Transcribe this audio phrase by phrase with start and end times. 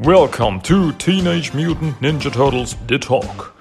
[0.00, 3.56] Welcome to Teenage Mutant Ninja Turtles The Talk.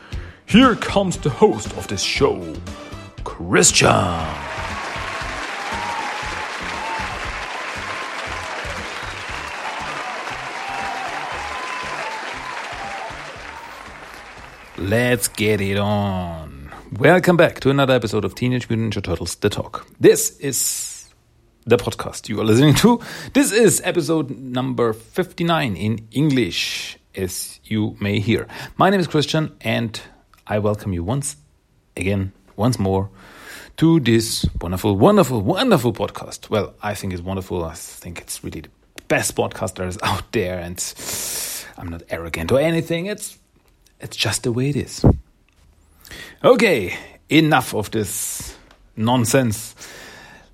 [0.46, 2.54] Here comes the host of this show,
[3.23, 3.89] Christian.
[14.77, 16.72] Let's get it on.
[16.99, 19.88] Welcome back to another episode of Teenage Mutant Ninja Turtles The Talk.
[19.99, 20.87] This is
[21.67, 23.02] the podcast you are listening to.
[23.34, 28.48] This is episode number 59 in English, as you may hear.
[28.77, 29.99] My name is Christian, and
[30.48, 31.35] I welcome you once
[31.98, 33.09] again, once more,
[33.75, 36.49] to this wonderful, wonderful, wonderful podcast.
[36.49, 37.66] Well, I think it's wonderful.
[37.66, 38.70] I think it's really the
[39.09, 40.81] best podcast there is out there, and
[41.77, 43.08] I'm not arrogant or anything.
[43.08, 43.38] It's
[43.99, 45.03] it's just the way it is.
[46.45, 46.97] Okay,
[47.30, 48.55] enough of this
[48.95, 49.75] nonsense.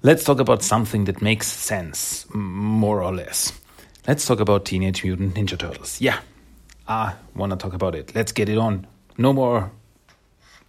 [0.06, 3.58] Let's talk about something that makes sense, more or less.
[4.06, 6.02] Let's talk about Teenage Mutant Ninja Turtles.
[6.02, 6.20] Yeah,
[6.86, 8.14] I want to talk about it.
[8.14, 8.86] Let's get it on.
[9.18, 9.72] No more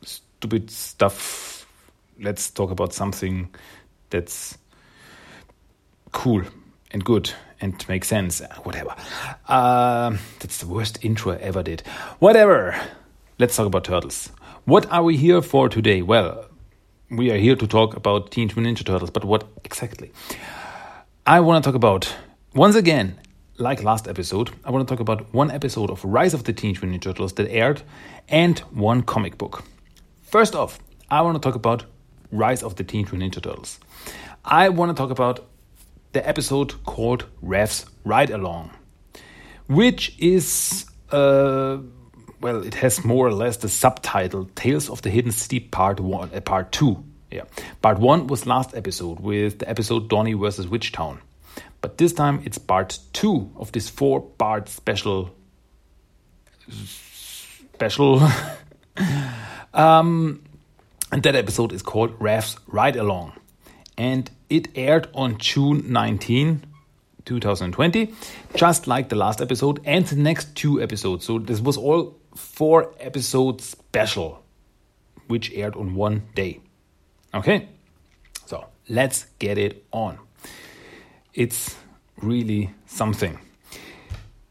[0.02, 1.66] stupid stuff.
[2.20, 3.52] Let's talk about something
[4.10, 4.56] that's
[6.12, 6.42] cool
[6.92, 8.40] and good and makes sense.
[8.62, 8.94] Whatever.
[9.48, 11.80] Uh, that's the worst intro I ever did.
[12.20, 12.80] Whatever.
[13.40, 14.30] Let's talk about turtles.
[14.64, 16.02] What are we here for today?
[16.02, 16.46] Well,
[17.10, 20.10] we are here to talk about Teenage Mutant Ninja Turtles, but what exactly?
[21.26, 22.14] I want to talk about,
[22.54, 23.18] once again,
[23.58, 26.82] like last episode, I want to talk about one episode of Rise of the Teenage
[26.82, 27.82] Mutant Ninja Turtles that aired
[28.28, 29.64] and one comic book.
[30.22, 30.78] First off,
[31.10, 31.84] I want to talk about
[32.32, 33.78] Rise of the Teenage Mutant Ninja Turtles.
[34.44, 35.46] I want to talk about
[36.12, 38.70] the episode called Raph's Ride Along,
[39.66, 41.78] which is, uh,
[42.44, 46.30] well, it has more or less the subtitle Tales of the Hidden City Part 1,
[46.34, 47.02] uh, Part 2.
[47.30, 47.44] Yeah.
[47.80, 51.20] Part 1 was last episode with the episode Donnie versus Witchtown.
[51.80, 55.34] But this time it's part 2 of this four part special.
[56.68, 58.20] Special.
[59.72, 60.42] um,
[61.10, 63.32] and that episode is called Raph's Ride Along
[63.96, 66.62] and it aired on June 19,
[67.24, 68.12] 2020,
[68.54, 71.24] just like the last episode and the next two episodes.
[71.24, 74.42] So this was all four episode special,
[75.28, 76.60] which aired on one day.
[77.32, 77.68] Okay,
[78.46, 80.18] so let's get it on.
[81.32, 81.76] It's
[82.20, 83.38] really something.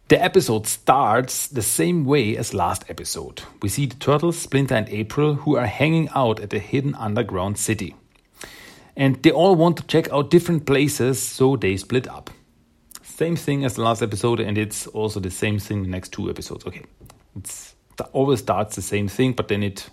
[0.10, 3.42] The episode starts the same way as last episode.
[3.62, 7.58] We see the turtles, Splinter and April, who are hanging out at a hidden underground
[7.58, 7.96] city
[8.96, 12.30] and they all want to check out different places, so they split up.
[13.02, 16.30] Same thing as the last episode, and it's also the same thing the next two
[16.30, 16.66] episodes.
[16.66, 16.84] Okay,
[17.36, 19.90] it's, it always starts the same thing, but then it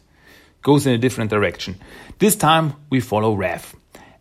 [0.62, 1.76] goes in a different direction.
[2.18, 3.74] This time we follow Raph,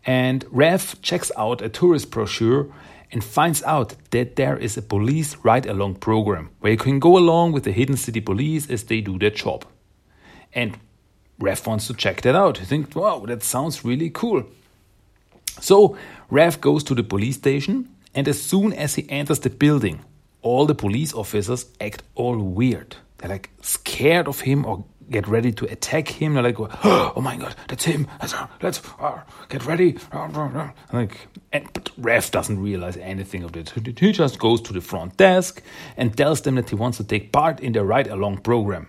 [0.06, 2.68] and Raph checks out a tourist brochure
[3.12, 7.18] and finds out that there is a police ride along program where you can go
[7.18, 9.66] along with the hidden city police as they do their job.
[10.54, 10.78] And
[11.40, 12.58] Raph wants to check that out.
[12.58, 14.44] He thinks, wow, that sounds really cool.
[15.60, 15.98] So
[16.32, 20.06] Raph goes to the police station, and as soon as he enters the building,
[20.42, 22.96] all the police officers act all weird.
[23.20, 26.34] They're like scared of him or get ready to attack him.
[26.34, 28.08] They're like, "Oh my god, that's him!
[28.22, 28.34] Let's,
[29.00, 29.98] uh, get ready!"
[30.94, 33.74] Like, and, but Raph doesn't realize anything of it.
[34.00, 35.62] He just goes to the front desk
[35.98, 38.88] and tells them that he wants to take part in the ride along program.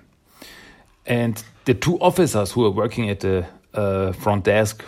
[1.07, 4.85] And the two officers who are working at the uh, front desk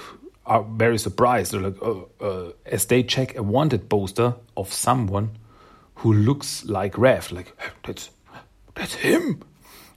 [0.46, 1.52] are very surprised.
[1.52, 5.30] They're like, oh, uh, as they check a wanted poster of someone
[5.96, 8.10] who looks like Raph, like that's
[8.74, 9.42] that's him.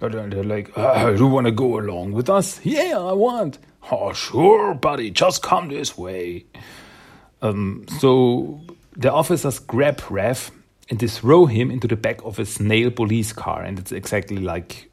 [0.01, 2.59] And they're like, uh, you want to go along with us?
[2.63, 3.57] Yeah, I want.
[3.91, 6.45] Oh, sure, buddy, just come this way.
[7.41, 8.61] Um, so
[8.95, 10.51] the officers grab Raph
[10.89, 14.37] and they throw him into the back of a snail police car, and it's exactly
[14.37, 14.89] like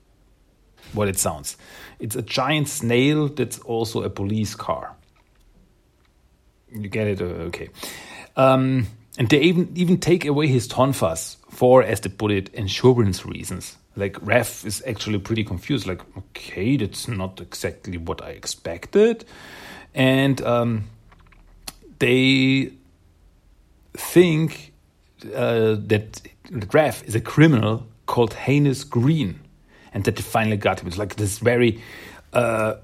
[0.93, 1.57] what it sounds.
[1.99, 4.95] It's a giant snail that's also a police car.
[6.73, 7.21] You get it?
[7.21, 7.69] Uh, okay.
[8.37, 8.87] Um,
[9.19, 13.77] and they even even take away his tonfas for, as they put it, insurance reasons.
[13.95, 15.87] Like Raph is actually pretty confused.
[15.87, 19.25] Like, okay, that's not exactly what I expected,
[19.95, 20.85] and um,
[21.99, 22.73] they
[23.95, 24.73] think
[25.35, 29.41] uh, that Raph is a criminal called Heinous Green,
[29.93, 30.89] and that they finally got him.
[30.89, 31.83] It's like this very
[32.33, 32.77] uh,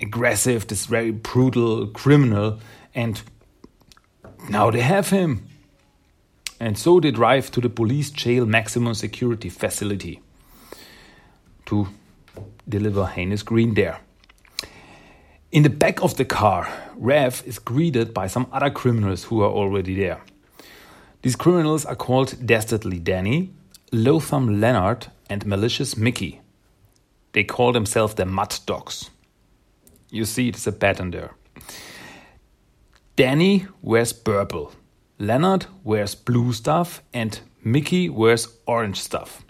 [0.00, 2.60] aggressive, this very brutal criminal,
[2.94, 3.20] and
[4.48, 5.48] now they have him.
[6.62, 10.20] And so they drive to the police jail maximum security facility
[11.66, 11.88] to
[12.68, 13.98] deliver Heinous Green there.
[15.50, 19.50] In the back of the car, Raph is greeted by some other criminals who are
[19.50, 20.20] already there.
[21.22, 23.50] These criminals are called Dastardly Danny,
[23.90, 26.42] Loathsome Leonard and Malicious Mickey.
[27.32, 29.10] They call themselves the Mud Dogs.
[30.10, 31.34] You see, it's a pattern there.
[33.16, 34.72] Danny wears purple,
[35.18, 39.42] Leonard wears blue stuff, and Mickey wears orange stuff.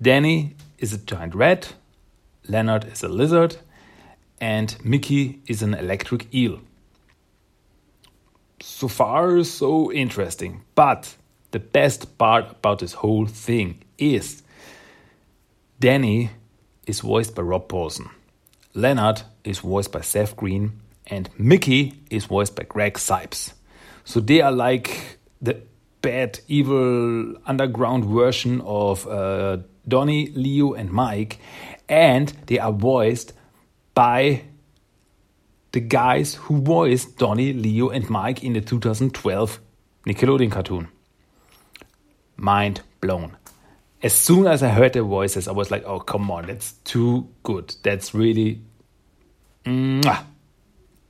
[0.00, 1.74] Danny is a giant rat,
[2.48, 3.56] Leonard is a lizard,
[4.40, 6.60] and Mickey is an electric eel.
[8.60, 10.62] So far, so interesting.
[10.74, 11.16] But
[11.52, 14.42] the best part about this whole thing is
[15.78, 16.30] Danny
[16.86, 18.10] is voiced by Rob Paulsen,
[18.74, 23.52] Leonard is voiced by Seth Green, and Mickey is voiced by Greg Cipes.
[24.04, 25.62] So they are like the
[26.02, 29.58] bad, evil underground version of uh,
[29.88, 31.38] Donnie, Leo, and Mike,
[31.88, 33.32] and they are voiced
[33.94, 34.42] by
[35.72, 39.60] the guys who voiced Donnie, Leo, and Mike in the 2012
[40.06, 40.88] Nickelodeon cartoon.
[42.36, 43.36] Mind blown.
[44.02, 47.28] As soon as I heard their voices, I was like, oh, come on, that's too
[47.42, 47.74] good.
[47.82, 48.60] That's really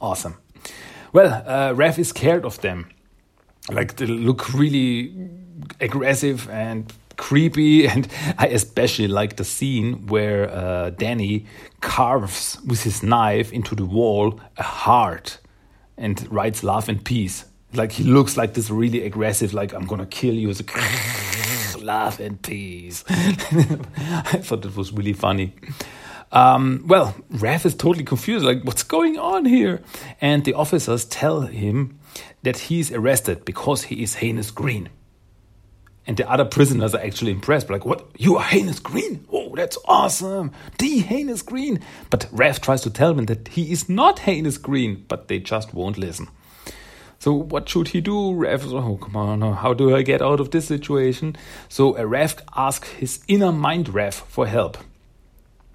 [0.01, 0.37] awesome.
[1.15, 2.91] Well, uh, Raph is scared of them.
[3.71, 5.15] Like, they look really
[5.81, 8.09] aggressive and creepy and
[8.39, 11.47] I especially like the scene where uh, Danny
[11.81, 15.39] carves with his knife into the wall a heart
[15.97, 17.45] and writes love and peace.
[17.73, 20.53] Like he looks like this really aggressive, like I'm gonna kill you.
[20.53, 20.73] Like,
[21.81, 23.05] love and peace.
[23.09, 25.55] I thought that was really funny.
[26.35, 29.81] Um, well, Raph is totally confused, like what's going on here?
[30.21, 31.99] And the officers tell him
[32.43, 34.89] that he's arrested because he is heinous green.
[36.07, 37.71] And the other prisoners are actually impressed.
[37.71, 38.07] Like, what?
[38.19, 39.25] You are Heinous Green?
[39.33, 40.53] Oh, that's awesome.
[40.79, 41.81] The Heinous Green.
[42.11, 45.73] But Raph tries to tell them that he is not Heinous Green, but they just
[45.73, 46.29] won't listen.
[47.21, 48.13] So what should he do?
[48.13, 51.37] Raph oh, come on, how do I get out of this situation?
[51.71, 54.77] So uh, Raph asks his inner mind Raph for help.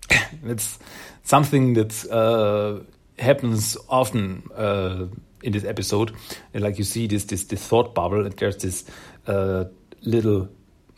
[0.44, 0.79] That's
[1.23, 2.83] something that uh,
[3.21, 5.06] happens often uh,
[5.44, 6.15] in this episode.
[6.53, 8.85] Like you see this this, this thought bubble, and there's this
[9.27, 9.65] uh,
[10.01, 10.50] little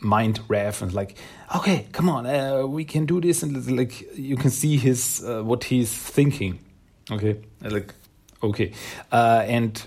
[0.02, 1.16] mind Raph and like
[1.54, 5.42] okay come on uh, we can do this and like you can see his uh,
[5.42, 6.58] what he's thinking.
[7.10, 7.40] Okay?
[7.60, 7.94] Like
[8.42, 8.72] okay.
[9.10, 9.86] Uh, and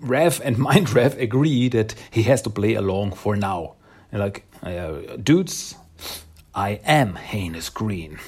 [0.00, 3.74] Raph and mind Raph agree that he has to play along for now.
[4.10, 5.76] And like uh, dudes
[6.58, 8.18] I am heinous green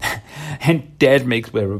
[0.60, 1.78] and that makes very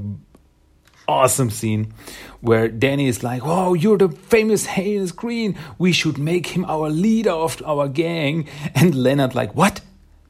[1.09, 1.95] awesome scene
[2.41, 5.57] where Danny is like, "Oh, you're the famous Heinous Green.
[5.79, 9.81] We should make him our leader of our gang." And Leonard like, "What?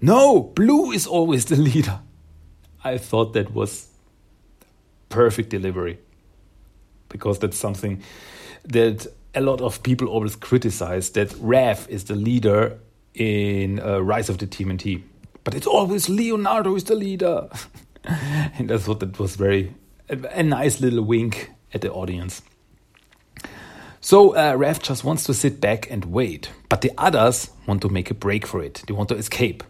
[0.01, 1.99] No, Blue is always the leader."
[2.85, 3.89] I thought that was
[5.09, 5.99] perfect delivery
[7.09, 8.01] because that's something
[8.65, 12.79] that a lot of people always criticize that Raph is the leader
[13.15, 15.03] in uh, Rise of the TMNT,
[15.45, 17.49] but it's always Leonardo is the leader.
[18.05, 19.75] and I thought that was very
[20.09, 22.43] a, nice little wink at the audience.
[24.01, 28.11] So uh, just wants to sit back and wait, but the others want to make
[28.11, 28.83] a break for it.
[28.87, 29.65] They want to escape.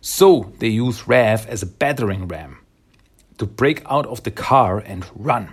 [0.00, 2.58] So they use Raph as a battering ram
[3.38, 5.52] to break out of the car and run.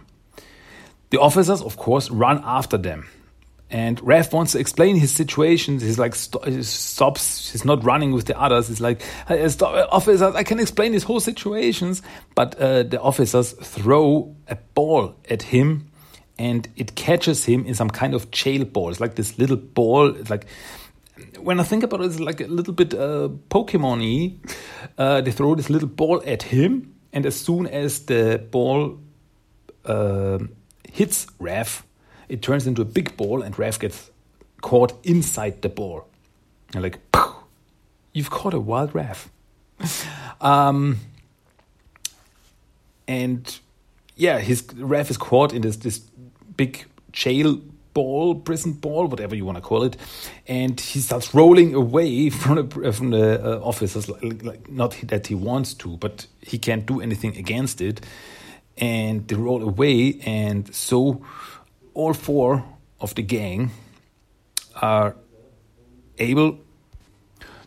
[1.10, 3.08] The officers, of course, run after them.
[3.72, 5.80] And Raph wants to explain his situation.
[5.80, 7.52] He's like, st he stops.
[7.52, 8.68] He's not running with the others.
[8.68, 9.02] He's like,
[9.48, 12.02] stop, officers, I can explain his whole situations.
[12.36, 15.90] But uh, the officers throw a ball at him
[16.38, 18.90] and it catches him in some kind of jail ball.
[18.90, 20.16] It's like this little ball.
[20.18, 20.48] It's like,
[21.40, 24.52] when I think about it, it's like a little bit uh, Pokemon y.
[24.98, 26.94] Uh, they throw this little ball at him.
[27.14, 29.00] And as soon as the ball
[29.86, 30.40] uh,
[30.92, 31.84] hits Raph,
[32.32, 34.10] it turns into a big ball, and Raph gets
[34.62, 36.08] caught inside the ball.
[36.74, 36.98] And like,
[38.14, 39.28] you've caught a wild Raph.
[40.42, 41.00] um,
[43.06, 43.60] and
[44.16, 46.00] yeah, his Raph is caught in this this
[46.56, 47.60] big jail
[47.94, 49.98] ball, prison ball, whatever you want to call it,
[50.48, 54.08] and he starts rolling away from the from the uh, officers.
[54.08, 58.00] Like, like, not that he wants to, but he can't do anything against it,
[58.78, 61.26] and they roll away, and so
[61.94, 62.64] all four
[63.00, 63.72] of the gang
[64.82, 65.16] are
[66.18, 66.60] able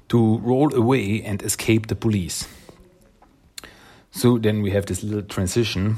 [0.09, 2.47] to roll away and escape the police.
[4.11, 5.97] So then we have this little transition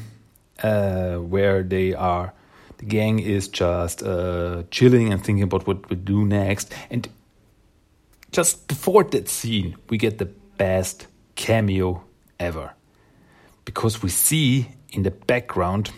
[0.62, 2.33] uh, where they are,
[2.78, 6.73] the gang is just uh, chilling and thinking about what we do next.
[6.90, 7.09] And
[8.33, 12.04] just before that scene, we get the best cameo
[12.40, 12.73] ever.
[13.64, 15.90] Because we see in the background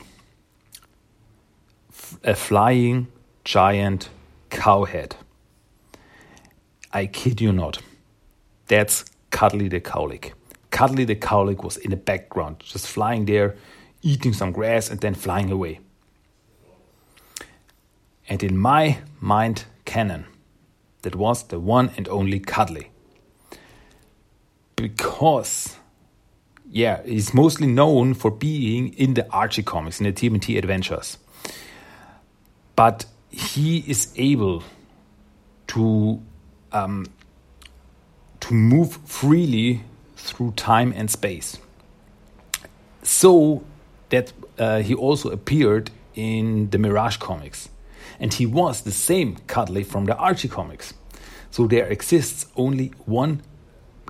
[2.28, 3.08] a flying
[3.42, 4.10] giant
[4.50, 5.12] cowhead.
[6.92, 7.78] I kid you not.
[8.66, 10.32] That's Cuddly the Cowlick.
[10.70, 13.56] Cuddly the Cowlick was in the background, just flying there,
[14.02, 15.80] eating some grass, and then flying away.
[18.28, 20.26] And in my mind canon,
[21.00, 22.90] that was the one and only Cuddly.
[24.76, 25.78] Because,
[26.70, 31.16] yeah, he's mostly known for being in the Archie comics, in the TMNT adventures.
[32.78, 34.62] But he is able
[35.66, 36.22] to
[36.70, 37.06] um,
[38.38, 39.82] to move freely
[40.14, 41.58] through time and space.
[43.02, 43.64] So
[44.10, 47.68] that uh, he also appeared in the Mirage comics.
[48.20, 50.94] And he was the same Cuddly from the Archie comics.
[51.50, 53.42] So there exists only one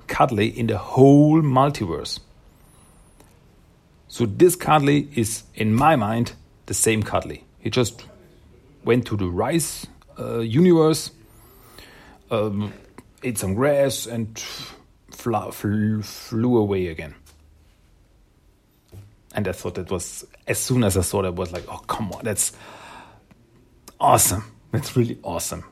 [0.05, 2.19] Cuddly in the whole multiverse.
[4.07, 6.33] So this Cuddly is, in my mind,
[6.67, 7.45] the same Cuddly.
[7.59, 8.03] He just
[8.89, 9.85] went to the Rise
[10.17, 11.11] uh, universe,
[12.31, 12.73] um,
[13.21, 14.27] ate some grass, and
[15.11, 17.13] fl fl flew away again.
[19.35, 22.11] And I thought that was, as soon as I saw that, was like, oh, come
[22.13, 22.51] on, that's
[23.99, 24.43] awesome.
[24.71, 25.63] That's really awesome.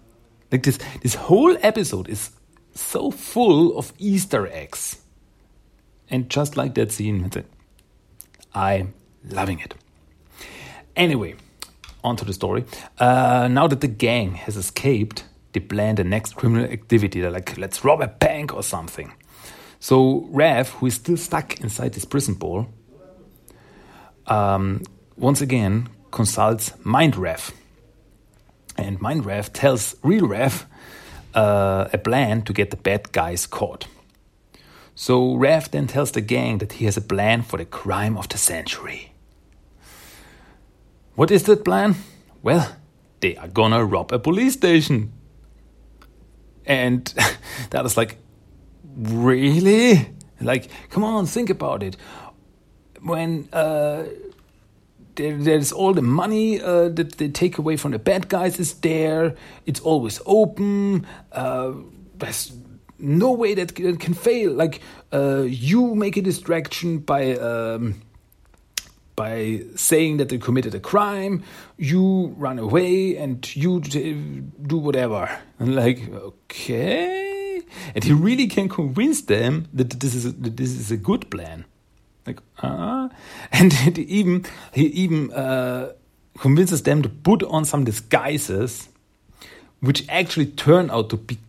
[0.52, 2.30] Like this, this whole episode is
[2.76, 5.02] so full of Easter eggs.
[6.12, 7.32] And just like that scene,
[8.54, 8.94] I'm
[9.28, 9.74] loving it.
[10.96, 11.34] Anyway,
[12.08, 12.66] on to the story.
[12.98, 17.22] Uh, now that the gang has escaped, they plan the next criminal activity.
[17.22, 19.14] They're like, let's rob a bank or something.
[19.80, 22.68] So Raph, who is still stuck inside this prison ball,
[24.26, 24.82] um,
[25.16, 27.52] once again consults Mind Raph.
[28.78, 30.66] And Mind Raph tells Real Raph
[31.34, 33.88] uh, a plan to get the bad guys caught.
[34.96, 38.30] So Raph then tells the gang that he has a plan for the crime of
[38.30, 39.07] the century.
[41.18, 41.96] What is that plan?
[42.44, 42.76] Well,
[43.22, 45.12] they are gonna rob a police station.
[46.64, 47.12] And
[47.72, 48.18] that is like,
[48.96, 50.14] really?
[50.40, 51.98] Like, come on, think about it.
[53.02, 54.04] When uh,
[55.16, 58.76] there, there's all the money uh, that they take away from the bad guys is
[58.76, 59.34] there,
[59.66, 61.08] it's always open.
[61.32, 61.72] Uh,
[62.20, 62.56] there's
[63.00, 64.52] no way that can fail.
[64.52, 64.82] Like,
[65.12, 67.36] uh, you make a distraction by.
[67.38, 68.04] Um,
[69.18, 71.44] by saying that they committed a crime,
[71.76, 75.28] you run away and you do whatever.
[75.60, 77.64] And like, okay.
[77.96, 81.30] And he really can convince them that this is a, that this is a good
[81.32, 81.66] plan.
[82.28, 83.10] Like, uh,
[83.52, 85.94] and even he even uh,
[86.38, 88.88] convinces them to put on some disguises,
[89.80, 91.40] which actually turn out to be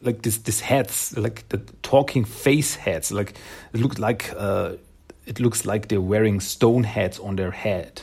[0.00, 3.12] like this this heads, like the talking face heads.
[3.12, 3.34] Like
[3.74, 4.32] it looked like.
[4.34, 4.76] Uh,
[5.26, 8.02] it looks like they're wearing stone hats on their head.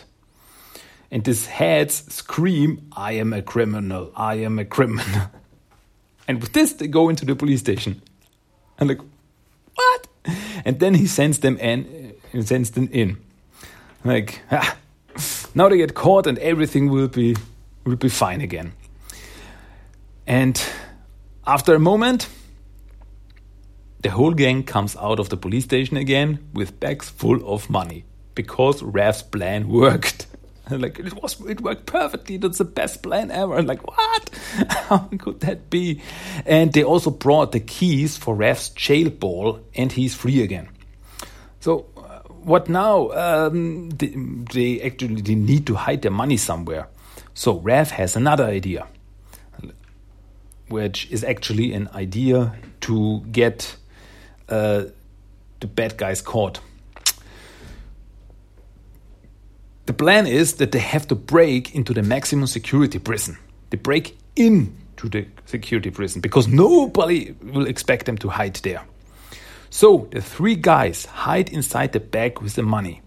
[1.10, 5.32] And these heads scream, I am a criminal, I am a criminal.
[6.30, 8.02] And with this, they go into the police station.
[8.78, 9.00] And like,
[9.76, 10.08] what?
[10.66, 13.18] And then he sends them in, he sends them in.
[14.04, 14.76] Like, ah,
[15.56, 17.36] now they get caught and everything will be
[17.86, 18.74] will be fine again.
[20.28, 20.62] And
[21.46, 22.28] after a moment,
[24.08, 28.06] the whole gang comes out of the police station again with bags full of money
[28.36, 30.28] because Raph's plan worked.
[30.72, 32.38] like it was, it worked perfectly.
[32.38, 33.62] That's the best plan ever.
[33.62, 34.30] like what?
[34.70, 36.02] How could that be?
[36.46, 40.70] And they also brought the keys for Raph's jail ball, and he's free again.
[41.60, 43.10] So uh, what now?
[43.10, 44.16] Um, they,
[44.54, 46.88] they actually they need to hide their money somewhere.
[47.34, 48.88] So Raph has another idea,
[50.70, 53.76] which is actually an idea to get
[54.50, 54.86] uh,
[55.60, 56.60] the bad guys caught.
[59.86, 63.38] The plan is that they have to break into the maximum security prison.
[63.70, 68.84] They break into the security prison because nobody will expect them to hide there.
[69.70, 73.01] So the three guys hide inside the bag with the money.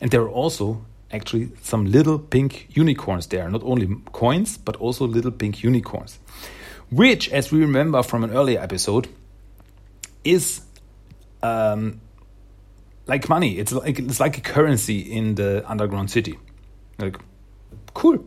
[0.00, 3.48] And there are also actually some little pink unicorns there.
[3.48, 6.18] Not only coins, but also little pink unicorns.
[6.90, 9.08] Which, as we remember from an earlier episode,
[10.24, 10.62] is
[11.42, 12.00] um,
[13.06, 13.58] like money.
[13.58, 16.38] It's like it's like a currency in the underground city.
[16.98, 17.16] Like,
[17.94, 18.24] cool.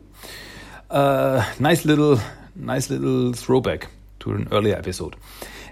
[0.90, 2.20] Uh, nice little,
[2.56, 5.16] nice little throwback to an earlier episode.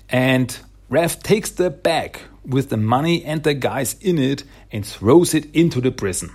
[0.10, 0.58] And
[0.90, 5.54] Raph takes the bag with the money and the guys in it and throws it
[5.54, 6.32] into the prison.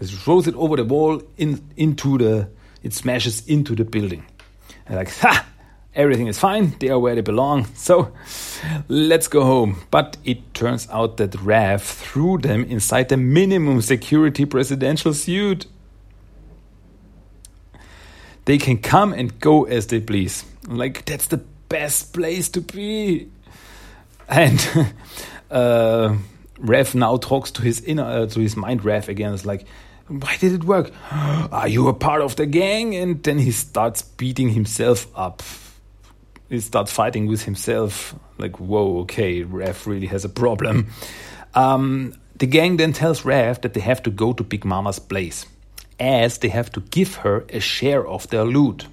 [0.00, 2.50] He throws it over the wall in into the.
[2.82, 4.24] It smashes into the building.
[4.86, 5.46] And like, ha!
[5.98, 8.12] Everything is fine, they are where they belong, so
[8.86, 9.80] let's go home.
[9.90, 15.66] But it turns out that Raph threw them inside the minimum security presidential suit.
[18.44, 20.44] They can come and go as they please.
[20.68, 21.38] Like, that's the
[21.68, 23.28] best place to be.
[24.28, 24.60] And
[25.50, 26.14] uh,
[26.60, 28.82] Raph now talks to his inner, uh, to his mind.
[28.82, 29.66] Raph again is like,
[30.06, 30.92] "Why did it work?
[31.10, 35.42] Are you a part of the gang?" And then he starts beating himself up.
[36.48, 38.14] He starts fighting with himself.
[38.38, 40.88] Like, whoa, okay, Raph really has a problem.
[41.54, 45.44] Um, the gang then tells Raph that they have to go to Big Mama's place,
[45.98, 48.86] as they have to give her a share of their loot.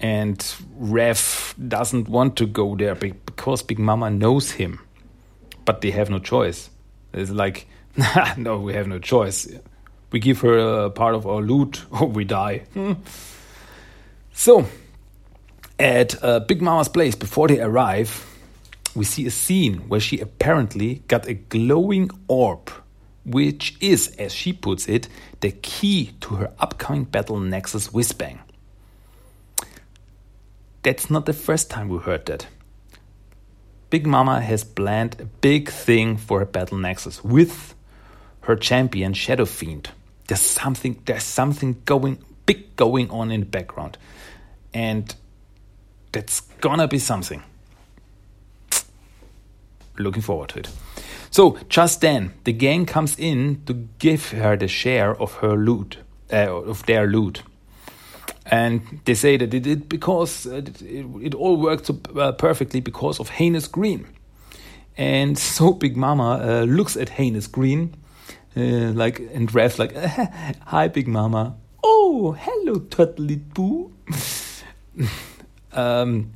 [0.00, 0.38] And
[0.80, 4.78] Raph doesn't want to go there because Big Mama knows him,
[5.64, 6.70] but they have no choice.
[7.12, 7.66] It's like,
[8.36, 9.48] no, we have no choice.
[10.10, 12.58] We give her a part of our loot or we die.
[12.74, 12.92] Hmm.
[14.32, 14.66] So,
[15.78, 18.26] at uh, Big Mama's place, before they arrive,
[18.94, 22.70] we see a scene where she apparently got a glowing orb,
[23.24, 25.08] which is, as she puts it,
[25.40, 28.38] the key to her upcoming battle Nexus Whizbang.
[30.82, 32.46] That's not the first time we heard that.
[33.90, 37.74] Big Mama has planned a big thing for her battle Nexus with
[38.42, 39.90] her champion Shadow Fiend.
[40.26, 43.96] There's something there's something going big going on in the background.
[44.74, 45.14] And
[46.12, 47.42] that's gonna be something.
[49.98, 50.68] Looking forward to it.
[51.30, 55.98] So just then, the gang comes in to give her the share of her loot,
[56.32, 57.42] uh, of their loot
[58.50, 63.20] and they say that it did because uh, it, it, all worked uh, perfectly because
[63.20, 64.06] of Heinous Green.
[64.96, 67.94] And so Big Mama uh, looks at Heinous Green,
[68.56, 69.94] like and Raph's like,
[70.66, 71.56] "Hi, Big Mama.
[71.84, 73.92] Oh, hello, Turtle Boo."
[75.72, 76.32] um,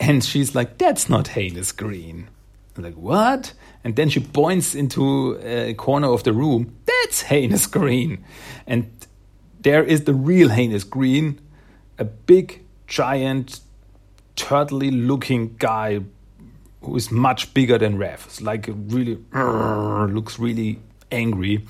[0.00, 2.28] and she's like, "That's not Heinous Green."
[2.76, 3.52] I'm like, "What?"
[3.84, 6.76] And then she points into a corner of the room.
[6.86, 8.24] That's Heinous Green,
[8.66, 8.90] and
[9.60, 11.40] there is the real heinous green,
[11.98, 13.60] a big, giant,
[14.36, 16.00] turtley looking guy
[16.80, 18.26] who is much bigger than Raph.
[18.26, 20.78] It's like really looks really
[21.10, 21.66] angry.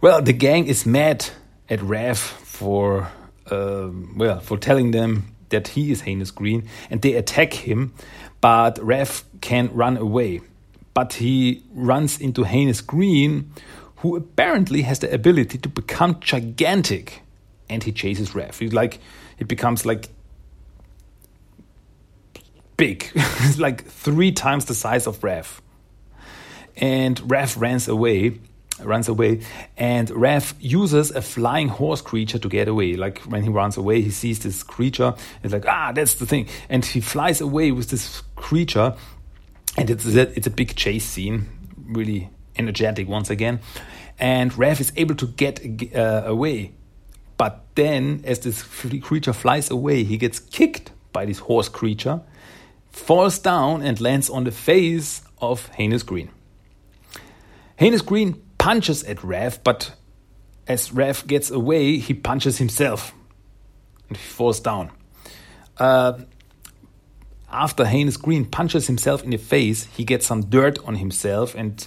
[0.00, 1.26] Well, the gang is mad
[1.68, 3.08] at Raph for
[3.50, 7.94] uh, well for telling them that he is heinous green, and they attack him.
[8.40, 10.40] But Raph can run away,
[10.94, 13.52] but he runs into heinous green,
[13.96, 17.22] who apparently has the ability to become gigantic,
[17.68, 18.58] and he chases Raph.
[18.58, 19.00] He's like,
[19.38, 20.08] it becomes like
[22.76, 23.10] big,
[23.58, 25.60] like three times the size of Raph.
[26.76, 28.38] And Raph runs away,
[28.82, 29.40] runs away,
[29.76, 32.94] and Raph uses a flying horse creature to get away.
[32.96, 35.14] Like when he runs away, he sees this creature.
[35.42, 38.94] It's like ah, that's the thing, and he flies away with this creature,
[39.76, 41.46] and it's a, it's a big chase scene,
[41.88, 43.60] really energetic once again.
[44.18, 45.60] And Raph is able to get
[45.94, 46.72] uh, away.
[47.36, 52.22] But then, as this creature flies away, he gets kicked by this horse creature,
[52.90, 56.30] falls down, and lands on the face of Heinous Green.
[57.78, 59.92] Heinous Green punches at Raph, but
[60.66, 63.14] as Raph gets away, he punches himself
[64.08, 64.90] and he falls down.
[65.78, 66.14] Uh,
[67.48, 71.86] after Heinous Green punches himself in the face, he gets some dirt on himself and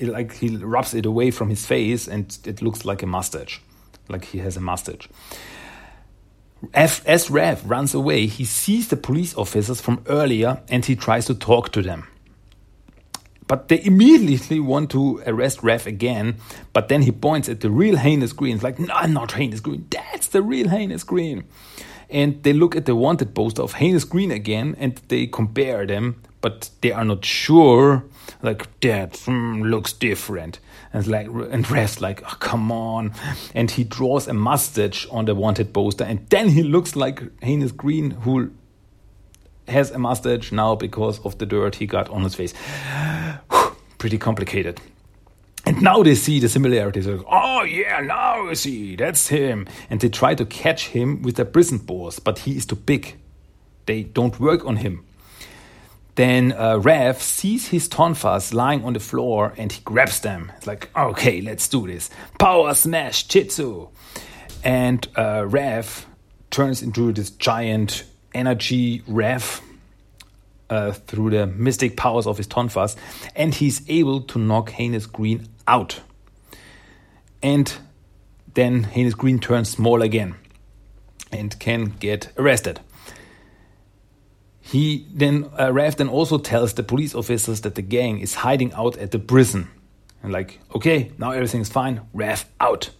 [0.00, 3.60] like he rubs it away from his face and it looks like a mustache,
[4.08, 5.10] like he has a mustache.
[6.72, 11.34] As Raph runs away, he sees the police officers from earlier and he tries to
[11.34, 12.08] talk to them.
[13.48, 16.36] But they immediately want to arrest Raph again,
[16.72, 18.56] but then he points at the real Heinous Green.
[18.56, 19.86] It's like, no, I'm not Heinous Green.
[19.90, 21.44] That's the real Heinous Green.
[22.10, 26.22] And they look at the wanted poster of Heinous Green again and they compare them,
[26.40, 28.04] but they are not sure
[28.42, 30.58] like that mm, looks different
[30.92, 33.12] and like and Raph's like oh, come on
[33.54, 37.72] and he draws a mustache on the wanted poster and then he looks like Heinous
[37.72, 38.50] Green who
[39.68, 42.54] has a mustache now because of the dirt he got on his face
[43.98, 44.80] pretty complicated
[45.66, 47.08] and now they see the similarities.
[47.08, 49.66] Like, oh yeah, now I see that's him.
[49.90, 53.16] And they try to catch him with their prison balls, but he is too big.
[53.86, 55.04] They don't work on him.
[56.14, 60.52] Then uh, Raph sees his tonfas lying on the floor and he grabs them.
[60.56, 62.10] It's like, okay, let's do this.
[62.38, 63.90] Power smash Chitsu.
[64.64, 66.04] And uh, Raph
[66.50, 68.04] turns into this giant
[68.36, 69.62] energy Raph
[70.68, 72.96] uh, through the mystic powers of his tonfas,
[73.34, 76.00] and he's able to knock Heinous Green out.
[77.42, 77.72] And
[78.54, 80.34] then Heinous Green turns small again
[81.32, 82.80] and can get arrested.
[84.60, 88.72] He then uh, Raph then also tells the police officers that the gang is hiding
[88.72, 89.68] out at the prison,
[90.22, 92.00] and like, okay, now everything's fine.
[92.14, 92.90] Raph out,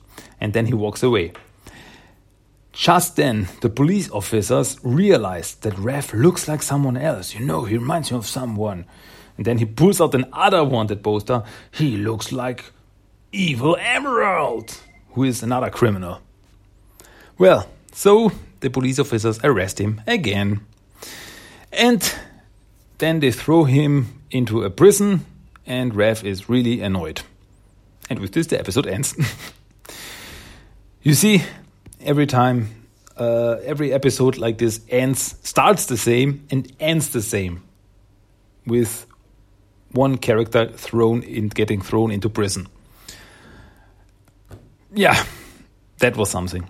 [0.41, 1.33] and then he walks away.
[2.77, 7.35] Just then, the police officers realized that Raph looks like someone else.
[7.35, 8.85] You know, he reminds me of someone.
[9.39, 11.43] And then he pulls out another wanted poster.
[11.71, 12.67] He looks like
[13.33, 14.79] Evil Emerald,
[15.13, 16.21] who is another criminal.
[17.39, 20.61] Well, so the police officers arrest him again.
[21.73, 22.15] And
[22.99, 25.25] then they throw him into a prison,
[25.65, 27.23] and Raph is really annoyed.
[28.11, 29.15] And with this, the episode ends.
[31.03, 31.43] you see,
[32.07, 32.69] every time,
[33.17, 37.63] uh, every episode like this ends, starts the same and ends the same,
[38.67, 39.07] with
[39.93, 42.69] one character thrown in, getting thrown into prison.
[44.95, 45.23] Yeah,
[45.99, 46.69] that was something.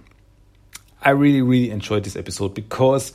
[1.03, 3.13] I really, really enjoyed this episode because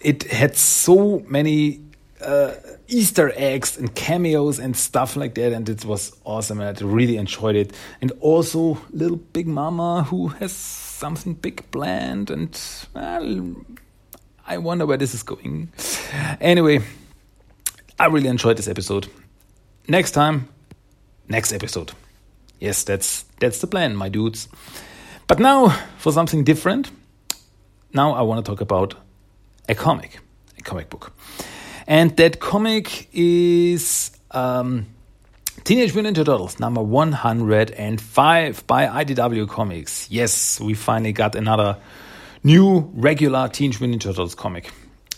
[0.00, 1.85] it had so many
[2.20, 2.54] uh,
[2.88, 6.60] Easter eggs and cameos and stuff like that, and it was awesome.
[6.60, 7.72] And I really enjoyed it.
[8.00, 12.58] And also, little Big Mama who has something big planned, and
[12.94, 13.54] well,
[14.46, 15.72] I wonder where this is going.
[16.40, 16.80] Anyway,
[17.98, 19.08] I really enjoyed this episode.
[19.88, 20.48] Next time,
[21.28, 21.92] next episode.
[22.60, 24.48] Yes, that's that's the plan, my dudes.
[25.26, 26.90] But now for something different.
[27.92, 28.94] Now I want to talk about
[29.68, 30.20] a comic,
[30.58, 31.12] a comic book.
[31.86, 34.86] And that comic is um,
[35.62, 40.10] Teenage Mutant Ninja Turtles number 105 by IDW Comics.
[40.10, 41.76] Yes, we finally got another
[42.42, 44.70] new regular Teenage Mutant Ninja Turtles comic.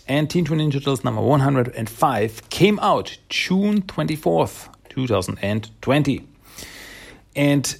[0.07, 6.27] And Teenage Mutant Ninja Turtles number 105 came out June 24th, 2020.
[7.35, 7.77] And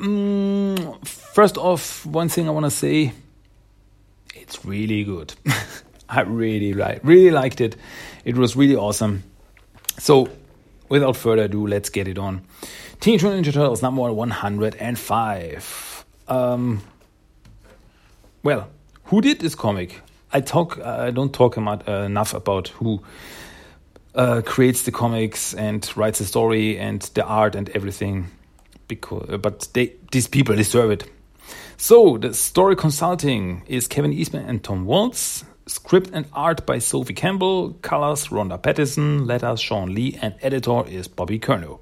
[0.00, 3.12] um, first off, one thing I want to say
[4.34, 5.34] it's really good.
[6.10, 7.76] I really like, really liked it.
[8.24, 9.22] It was really awesome.
[9.98, 10.28] So,
[10.88, 12.42] without further ado, let's get it on.
[12.98, 16.04] Teenage Mutant Ninja Turtles number 105.
[16.26, 16.82] Um,
[18.42, 18.68] well,
[19.04, 20.00] who did this comic?
[20.32, 20.80] I talk.
[20.80, 23.02] I don't talk about, uh, enough about who
[24.14, 28.26] uh, creates the comics and writes the story and the art and everything.
[28.88, 31.08] Because, but they, these people deserve it.
[31.76, 35.44] So the story consulting is Kevin Eastman and Tom Waltz.
[35.70, 41.06] Script and art by Sophie Campbell, colors Ronda Pattison, letters Shawn Lee, and editor is
[41.06, 41.78] Bobby Curnow.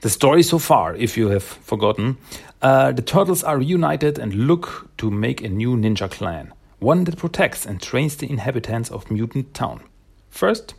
[0.00, 2.16] The story so far, if you have forgotten,
[2.60, 7.16] uh, the turtles are reunited and look to make a new ninja clan, one that
[7.16, 9.80] protects and trains the inhabitants of Mutant Town.
[10.28, 10.74] First,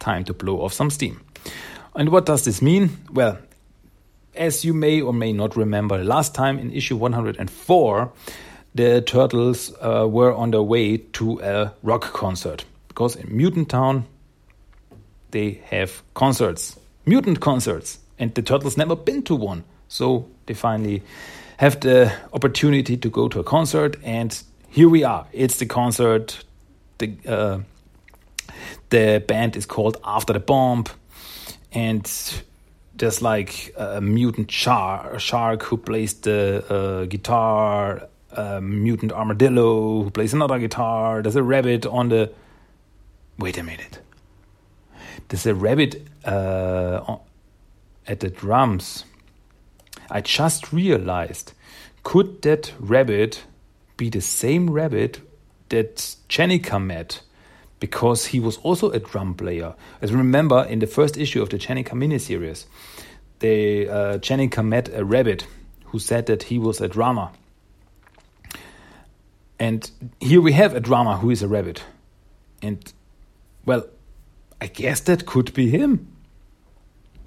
[0.00, 1.20] time to blow off some steam.
[1.94, 3.04] And what does this mean?
[3.12, 3.38] Well,
[4.34, 8.12] as you may or may not remember, last time in issue 104,
[8.78, 14.06] the Turtles uh, were on their way to a rock concert because in Mutant Town
[15.32, 19.64] they have concerts, mutant concerts, and the Turtles never been to one.
[19.88, 21.02] So they finally
[21.56, 25.26] have the opportunity to go to a concert, and here we are.
[25.32, 26.44] It's the concert.
[26.98, 27.58] The uh,
[28.90, 30.84] the band is called After the Bomb,
[31.72, 32.04] and
[32.94, 40.10] there's like a mutant shark, shark who plays the uh, guitar a mutant armadillo who
[40.10, 41.22] plays another guitar.
[41.22, 42.32] There's a rabbit on the.
[43.38, 44.00] Wait a minute.
[45.28, 47.16] There's a rabbit uh,
[48.06, 49.04] at the drums.
[50.10, 51.52] I just realized
[52.02, 53.44] could that rabbit
[53.96, 55.20] be the same rabbit
[55.68, 55.96] that
[56.28, 57.20] Jennika met?
[57.80, 59.74] Because he was also a drum player.
[60.00, 62.64] As remember, in the first issue of the Jennika miniseries,
[63.38, 65.46] they, uh, Jennika met a rabbit
[65.84, 67.30] who said that he was a drummer.
[69.58, 69.90] And
[70.20, 71.82] here we have a drama who is a rabbit.
[72.62, 72.92] And,
[73.64, 73.86] well,
[74.60, 76.08] I guess that could be him.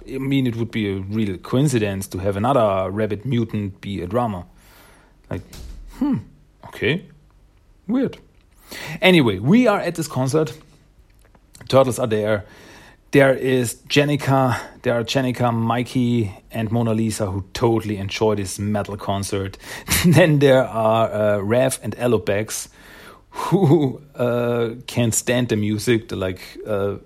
[0.07, 4.07] I mean, it would be a real coincidence to have another rabbit mutant be a
[4.07, 4.45] drama.
[5.29, 5.41] Like,
[5.99, 6.17] hmm,
[6.67, 7.05] okay,
[7.87, 8.17] weird.
[9.01, 10.57] Anyway, we are at this concert.
[11.67, 12.45] Turtles are there.
[13.11, 18.95] There is Jennika, there are Jennika, Mikey, and Mona Lisa who totally enjoy this metal
[18.95, 19.57] concert.
[20.05, 22.69] then there are uh, Raph and Alopex
[23.31, 26.07] who uh, can't stand the music.
[26.07, 26.99] They're like uh,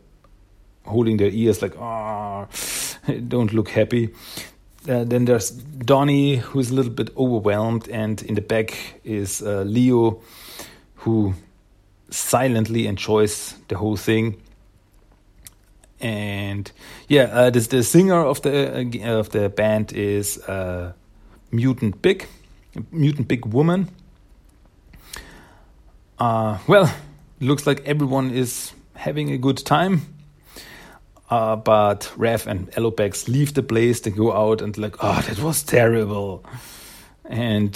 [0.86, 2.46] holding their ears, like, ah,
[3.28, 4.14] don't look happy.
[4.88, 9.64] Uh, then there's Donnie, who's a little bit overwhelmed, and in the back is uh,
[9.64, 10.22] Leo,
[10.98, 11.34] who
[12.12, 14.40] silently enjoys the whole thing
[16.00, 16.72] and
[17.08, 20.94] yeah, uh, this, the singer of the uh, of the band is uh,
[21.52, 22.28] Mutant Big,
[22.92, 23.90] Mutant Big Woman.
[26.20, 26.94] Uh, well,
[27.40, 30.02] looks like everyone is having a good time.
[31.30, 35.40] Uh, but Raph and Alopex leave the place, they go out and like, oh, that
[35.40, 36.46] was terrible.
[37.26, 37.76] And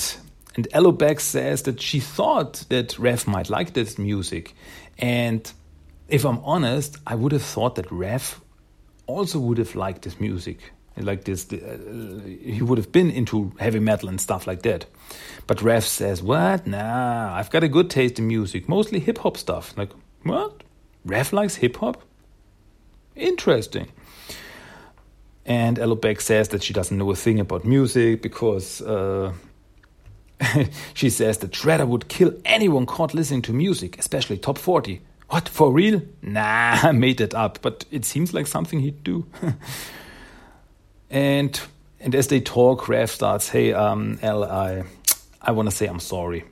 [0.56, 4.56] And Alopex says that she thought that Raph might like this music.
[4.98, 5.52] And
[6.10, 8.40] if I'm honest, I would have thought that Raph
[9.06, 10.74] also would have liked this music.
[10.98, 11.78] Like this, uh,
[12.26, 14.86] he would have been into heavy metal and stuff like that.
[15.48, 16.68] But Raph says, What?
[16.68, 19.78] Nah, I've got a good taste in music, mostly hip hop stuff.
[19.78, 19.92] Like,
[20.24, 20.64] what?
[21.08, 22.04] Raph likes hip hop?
[23.16, 23.88] Interesting.
[25.46, 29.34] And Alopex says that she doesn't know a thing about music because uh,
[30.94, 35.02] she says that Shredder would kill anyone caught listening to music, especially top 40.
[35.30, 36.02] What, for real?
[36.22, 39.26] Nah, I made it up, but it seems like something he'd do.
[41.10, 41.60] and
[42.00, 44.84] and as they talk, Raph starts, hey, um, L, I,
[45.42, 46.46] I want to say I'm sorry.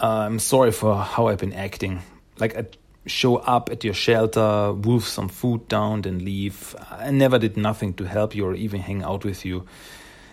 [0.00, 2.02] Uh, I'm sorry for how I've been acting.
[2.38, 2.64] Like, I
[3.06, 6.74] show up at your shelter, wolf some food down, then leave.
[6.90, 9.66] I never did nothing to help you or even hang out with you.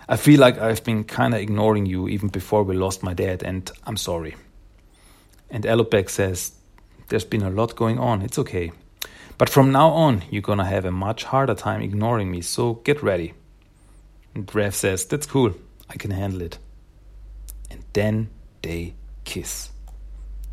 [0.07, 3.43] I feel like I've been kind of ignoring you even before we lost my dad,
[3.43, 4.35] and I'm sorry.
[5.51, 6.53] And Alopex says,
[7.09, 8.71] There's been a lot going on, it's okay.
[9.37, 13.01] But from now on, you're gonna have a much harder time ignoring me, so get
[13.03, 13.33] ready.
[14.35, 15.53] And Raph says, That's cool,
[15.89, 16.57] I can handle it.
[17.71, 18.29] And then
[18.61, 18.95] they
[19.25, 19.69] kiss.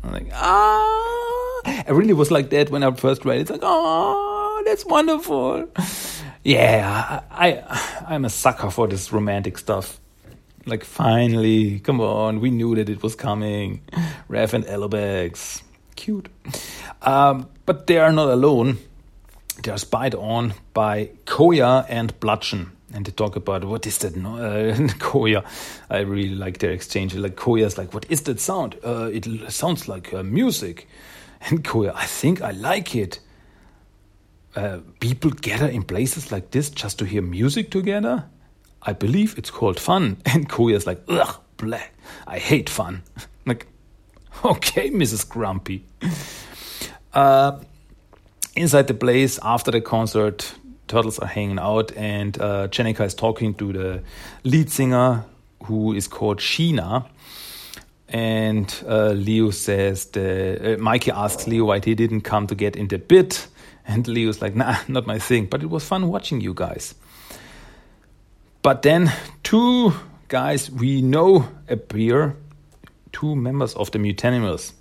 [0.03, 1.61] I'm like, ah!
[1.65, 3.41] I really was like that when I first read it.
[3.41, 5.67] It's like, oh, that's wonderful
[6.47, 7.61] yeah, I,
[8.07, 9.99] I am a sucker for this romantic stuff.
[10.65, 13.81] Like finally, come on, we knew that it was coming.
[14.29, 15.61] Raph and Alopex,
[15.97, 16.29] cute.
[17.01, 18.77] Um, but they are not alone.
[19.63, 22.71] They are spied on by Koya and Bludgeon.
[22.93, 24.15] And they talk about what is that?
[24.15, 25.43] No, uh, Koya,
[25.89, 27.13] I really like their exchange.
[27.15, 28.77] Like Koya's like, what is that sound?
[28.83, 30.87] Uh, it sounds like uh, music.
[31.49, 33.19] And Koya, I think I like it.
[34.55, 38.25] Uh, people gather in places like this just to hear music together?
[38.81, 40.17] I believe it's called fun.
[40.25, 41.83] And Koya's like, ugh, bleh,
[42.25, 43.03] I hate fun.
[43.45, 43.67] like,
[44.45, 45.27] okay, Mrs.
[45.27, 45.83] Grumpy.
[47.13, 47.59] Uh,
[48.55, 50.53] inside the place, after the concert,
[50.87, 54.03] turtles are hanging out, and uh, Jennika is talking to the
[54.43, 55.23] lead singer,
[55.63, 57.07] who is called Sheena.
[58.09, 62.75] And uh, Leo says, the, uh, Mikey asks Leo why he didn't come to get
[62.75, 63.47] in the bit.
[63.85, 65.47] And Leo's like, nah, not my thing.
[65.47, 66.95] But it was fun watching you guys.
[68.61, 69.11] But then
[69.43, 69.93] two
[70.29, 72.37] guys we know appear,
[73.17, 74.73] two members of the Mutanimals,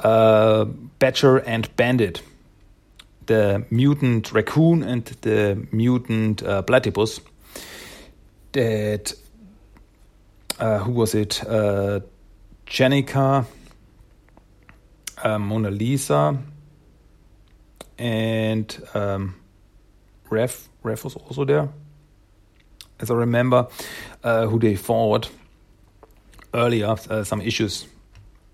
[0.00, 0.64] uh,
[0.98, 2.20] Badger and Bandit,
[3.26, 7.20] the mutant raccoon and the mutant uh, platypus.
[8.52, 9.12] That
[10.58, 11.42] uh, who was it?
[11.46, 12.00] Uh,
[12.66, 13.46] Jennika,
[15.22, 16.36] uh, Mona Lisa,
[17.98, 19.36] and um,
[20.28, 21.68] Raph Raph was also there,
[22.98, 23.68] as I remember,
[24.24, 25.30] uh, who they fought
[26.54, 27.86] earlier, uh, some issues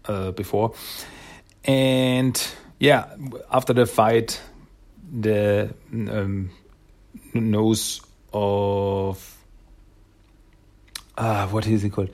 [0.07, 0.75] uh, before,
[1.65, 2.43] and
[2.79, 3.15] yeah,
[3.53, 4.41] after the fight,
[5.13, 6.51] the um,
[7.35, 8.01] nose
[8.33, 9.37] of
[11.21, 12.11] uh, what is it called?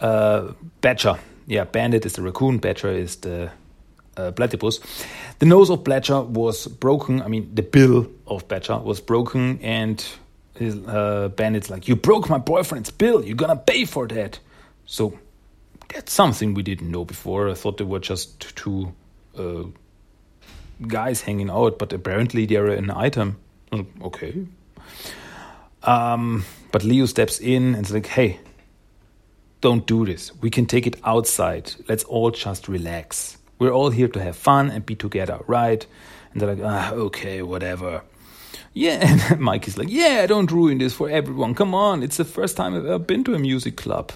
[0.00, 1.18] Uh, Badger.
[1.46, 2.58] Yeah, Bandit is the raccoon.
[2.58, 3.50] Badger is the
[4.16, 4.80] uh, platypus.
[5.38, 7.22] The nose of Badger was broken.
[7.22, 10.04] I mean, the bill of Badger was broken, and
[10.56, 13.24] his uh, bandit's like, "You broke my boyfriend's bill.
[13.24, 14.40] You're gonna pay for that."
[14.86, 15.18] So
[15.92, 17.48] that's something we didn't know before.
[17.48, 18.94] I thought they were just two
[19.36, 19.64] uh,
[20.86, 23.38] guys hanging out, but apparently they're an item.
[24.02, 24.46] Okay.
[25.82, 28.38] Um, but Leo steps in and is like, "Hey,
[29.60, 30.30] don't do this.
[30.40, 31.72] We can take it outside.
[31.88, 35.86] Let's all just relax." We're all here to have fun and be together, right?
[36.32, 38.02] And they're like, ah, okay, whatever.
[38.74, 41.54] Yeah, and Mike is like, yeah, don't ruin this for everyone.
[41.54, 44.10] Come on, it's the first time I've ever been to a music club.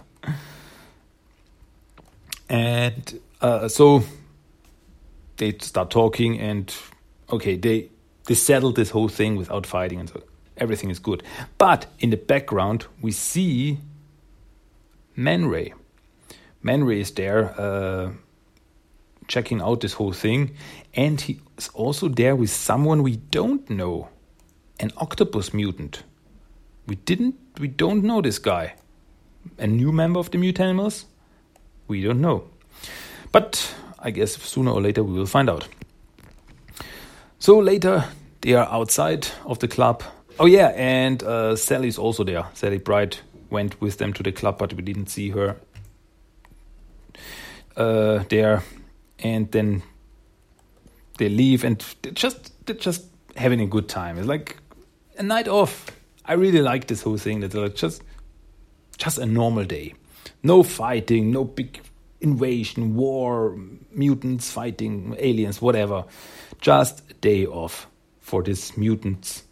[2.48, 4.04] And uh, so
[5.36, 6.74] they start talking, and
[7.30, 7.90] okay, they
[8.26, 10.22] they settle this whole thing without fighting, and so
[10.56, 11.22] everything is good.
[11.58, 13.78] But in the background, we see
[15.14, 15.74] Man Ray.
[16.62, 17.54] Man Ray is there.
[17.60, 18.12] Uh,
[19.28, 20.54] checking out this whole thing.
[20.94, 24.08] And he is also there with someone we don't know
[24.80, 26.02] an octopus mutant.
[26.86, 28.74] We didn't, we don't know this guy.
[29.58, 31.04] A new member of the Mutanimals?
[31.88, 32.44] We don't know.
[33.32, 35.68] But I guess sooner or later we will find out.
[37.38, 38.04] So later
[38.40, 40.02] they are outside of the club.
[40.38, 42.44] Oh yeah, and uh, Sally's also there.
[42.54, 43.18] Sally Pride
[43.50, 45.56] went with them to the club, but we didn't see her
[47.76, 48.62] uh, there
[49.18, 49.82] and then
[51.18, 53.04] they leave and they're just they're just
[53.36, 54.18] having a good time.
[54.18, 54.56] It's like
[55.18, 55.86] a night off.
[56.24, 57.40] I really like this whole thing.
[57.40, 58.02] That like just
[58.98, 59.94] just a normal day.
[60.42, 61.80] No fighting, no big
[62.20, 63.58] invasion, war,
[63.90, 66.04] mutants fighting aliens, whatever.
[66.60, 67.86] Just a day off
[68.20, 69.44] for these mutants.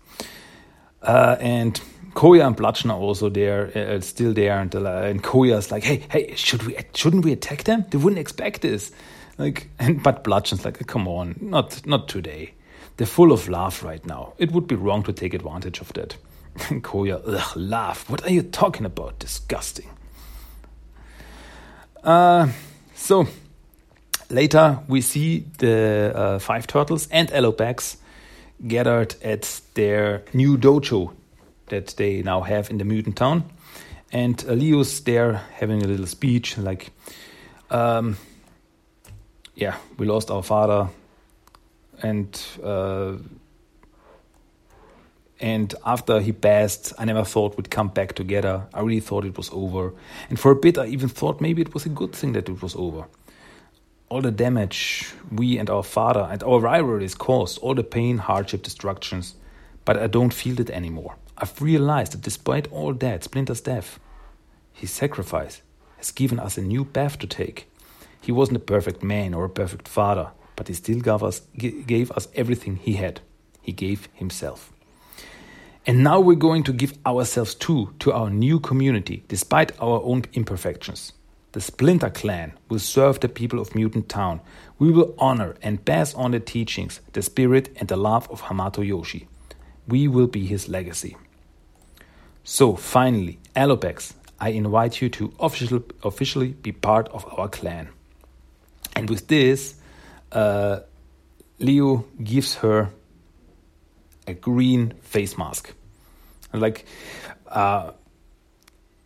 [1.03, 1.81] Uh, and
[2.15, 6.05] Koya and Bludgeon are also there, uh, still there, and, uh, and Koya's like, "Hey,
[6.11, 6.77] hey, should we?
[6.95, 7.85] Shouldn't we attack them?
[7.91, 8.93] They wouldn't expect this."
[9.37, 12.55] Like, and but Bludgeon's like, "Come on, not not today.
[12.97, 14.35] They're full of love right now.
[14.39, 16.17] It would be wrong to take advantage of that."
[16.71, 18.09] And Koya, ugh, laugh.
[18.09, 19.19] What are you talking about?
[19.19, 19.91] Disgusting.
[22.05, 22.49] Uh,
[22.95, 23.27] so
[24.29, 27.97] later we see the uh, five turtles and Alopex
[28.69, 31.13] gathered at their new dojo
[31.69, 33.45] that they now have in the mutant town.
[34.13, 36.91] And uh, Leo's there having a little speech like,
[37.71, 38.17] um,
[39.55, 40.89] yeah, we lost our father,
[42.03, 43.15] and uh,
[45.41, 48.67] and after he passed, I never thought we'd come back together.
[48.73, 49.93] I really thought it was over,
[50.29, 52.63] and for a bit, I even thought maybe it was a good thing that it
[52.63, 53.07] was over.
[54.09, 58.63] All the damage we and our father and our rivalries caused, all the pain, hardship,
[58.63, 59.35] destructions,
[59.85, 61.17] but I don't feel it anymore.
[61.37, 63.99] I've realized that despite all that, Splinter's death,
[64.73, 65.63] his sacrifice,
[65.97, 67.69] has given us a new path to take.
[68.21, 72.13] He wasn't a perfect man or a perfect father, but he still gave us, gave
[72.13, 73.21] us everything he had.
[73.61, 74.73] He gave himself.
[75.87, 80.23] And now we're going to give ourselves too to our new community, despite our own
[80.33, 81.13] imperfections.
[81.53, 84.41] The Splinter Clan will serve the people of Mutant Town.
[84.79, 88.85] We will honor and pass on the teachings, the spirit, and the love of Hamato
[88.85, 89.29] Yoshi.
[89.87, 91.17] We will be his legacy.
[92.45, 97.89] So, finally, Alopex, I invite you to officially, officially be part of our clan.
[98.97, 99.75] And with this,
[100.33, 100.81] uh,
[101.59, 102.91] Leo gives her
[104.27, 105.73] a green face mask.
[106.53, 106.87] Like,
[107.49, 107.93] uh,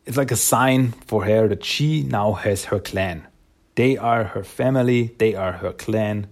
[0.04, 3.26] it's like a sign for her that she now has her clan.
[3.74, 6.28] They are her family, they are her clan,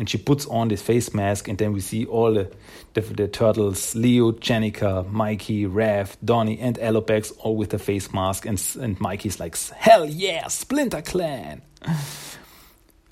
[0.00, 2.50] and she puts on this face mask and then we see all the,
[2.94, 8.46] the, the turtles leo Jennika mikey Raph donnie and alopex all with the face mask
[8.46, 11.60] and, and mikey's like hell yeah splinter clan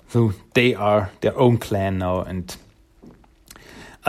[0.09, 2.57] so they are their own clan now and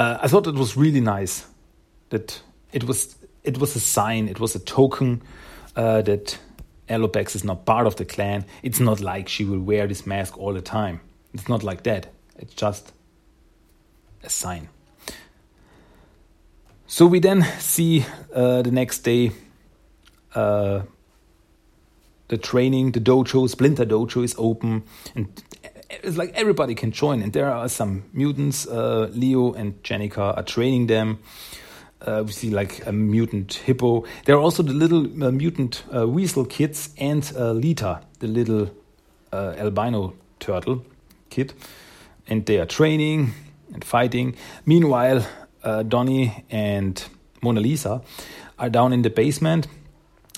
[0.01, 1.47] uh, i thought it was really nice
[2.11, 5.23] that it was it was a sign it was a token
[5.77, 6.39] uh, that
[6.91, 8.45] alopex is not part of the clan.
[8.63, 11.01] It's not like she will wear this mask all the time.
[11.33, 12.09] It's not like that.
[12.37, 12.93] It's just
[14.25, 14.69] a sign.
[16.87, 19.31] So we then see uh, the next day
[20.35, 20.83] uh,
[22.29, 24.83] the training, the dojo, Splinter Dojo is open,
[25.15, 25.29] and
[25.91, 27.23] it's like everybody can join.
[27.23, 28.67] And there are some mutants.
[28.67, 31.19] Uh, Leo and Jennika are training them.
[32.01, 34.05] Uh, we see like a mutant hippo.
[34.25, 38.71] There are also the little uh, mutant uh, weasel kids and uh, Lita, the little
[39.33, 40.83] uh, albino turtle
[41.29, 41.53] kid
[42.27, 43.35] and they are training
[43.75, 44.35] and fighting.
[44.65, 45.27] Meanwhile,
[45.63, 47.05] Donnie and
[47.43, 48.01] Mona Lisa
[48.59, 49.67] are down in the basement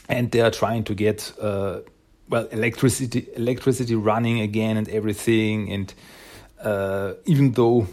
[0.09, 1.33] and they are trying to get
[2.33, 5.71] well electricity electricity running again and everything.
[5.71, 5.95] And
[6.61, 7.87] uh, even though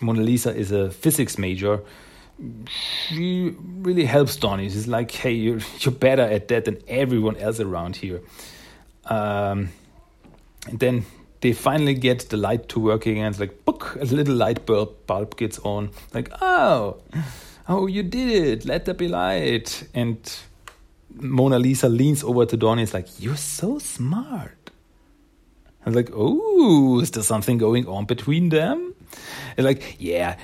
[0.00, 1.82] Mona Lisa is a physics major,
[2.64, 4.70] she really helps Donnie.
[4.70, 8.22] She's like, "Hey, you're you're better at that than everyone else around here."
[9.04, 9.70] Um,
[10.68, 11.04] and then
[11.40, 13.26] they finally get the light to work again.
[13.26, 15.90] It's like, book, a little light bulb, bulb gets on.
[16.12, 16.96] Like, oh,
[17.68, 18.64] oh, you did it.
[18.64, 19.86] Let there be light.
[19.94, 20.18] And
[21.16, 22.82] Mona Lisa leans over to Donnie.
[22.82, 24.70] It's like, you're so smart.
[25.84, 28.94] I was like, oh, is there something going on between them?
[29.56, 30.36] And like, yeah,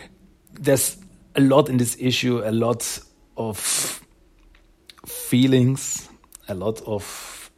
[0.52, 0.96] there's
[1.34, 3.00] a lot in this issue, a lot
[3.36, 4.00] of
[5.06, 6.08] feelings,
[6.48, 7.50] a lot of,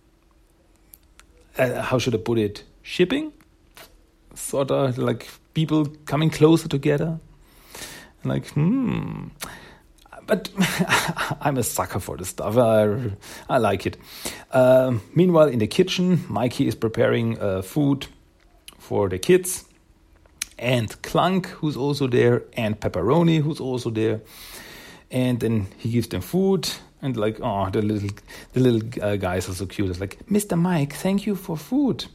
[1.59, 2.65] uh, how should I put it?
[2.85, 3.33] shipping,
[4.35, 7.19] sort of like people coming closer together.
[8.23, 9.29] Like, hmm.
[10.27, 10.51] But
[11.41, 12.57] I'm a sucker for this stuff.
[12.57, 13.13] I,
[13.49, 13.97] I like it.
[14.51, 18.07] Uh, meanwhile, in the kitchen, Mikey is preparing uh, food
[18.79, 19.65] for the kids,
[20.59, 24.21] and Clunk, who's also there, and Pepperoni, who's also there.
[25.11, 26.69] And then he gives them food,
[27.03, 28.11] and like, oh, the little
[28.53, 29.91] the little uh, guys are so cute.
[29.91, 30.59] It's like, Mr.
[30.59, 32.07] Mike, thank you for food.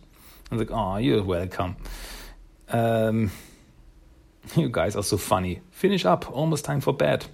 [0.51, 1.75] I was like, oh, you're welcome.
[2.69, 3.31] Um,
[4.55, 5.61] you guys are so funny.
[5.71, 7.25] Finish up, almost time for bed.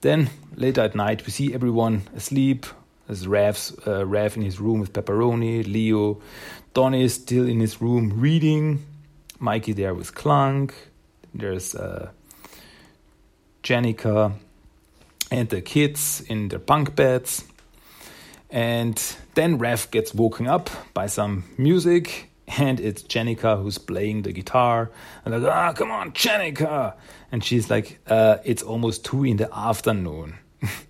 [0.00, 2.66] Then later at night, we see everyone asleep.
[3.06, 6.20] There's Raph's, uh, Raph in his room with Pepperoni, Leo.
[6.72, 8.86] Donnie is still in his room reading.
[9.38, 10.74] Mikey there with Clunk.
[11.34, 12.10] There's uh,
[13.62, 14.34] Jennika
[15.30, 17.44] and the kids in their bunk beds.
[18.50, 18.96] And
[19.34, 24.90] then Raph gets woken up by some music, and it's Jennika who's playing the guitar.
[25.24, 26.94] And like, ah, come on, Jennika!
[27.30, 30.38] And she's like, uh, it's almost two in the afternoon.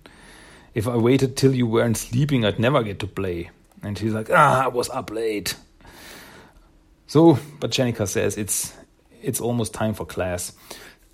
[0.73, 3.49] if I waited till you weren't sleeping, I'd never get to play.
[3.83, 5.55] And she's like, ah, I was up late.
[7.07, 8.73] So, but Jennika says it's
[9.21, 10.53] it's almost time for class.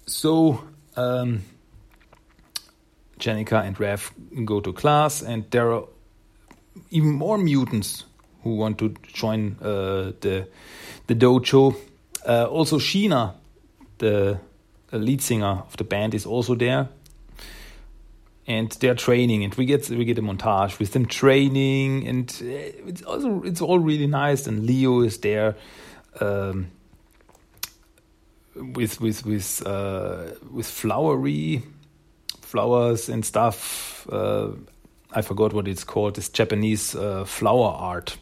[0.06, 0.64] So,
[0.95, 1.43] um,
[3.20, 4.12] Jennika and Raph
[4.45, 5.86] go to class, and there are
[6.91, 8.06] even more mutants
[8.48, 10.48] who want to join uh, the
[11.08, 11.76] the dojo.
[12.26, 13.34] Uh, also, Sheena,
[13.98, 14.39] the
[14.91, 16.89] lead singer of the band, is also there,
[18.45, 19.43] and they're training.
[19.43, 23.62] And we get we get a montage with them training, and uh, it's also it's
[23.62, 24.48] all really nice.
[24.48, 25.56] And Leo is there.
[26.20, 26.72] Um,
[28.56, 31.64] with with with uh, with flowery
[32.41, 34.08] flowers and stuff.
[34.12, 34.50] Uh,
[35.12, 36.16] I forgot what it's called.
[36.16, 38.18] This Japanese uh, flower art.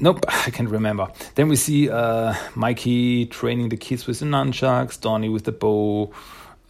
[0.00, 1.08] Nope, I can't remember.
[1.34, 6.12] Then we see uh, Mikey training the kids with the nunchucks, Donnie with the bow,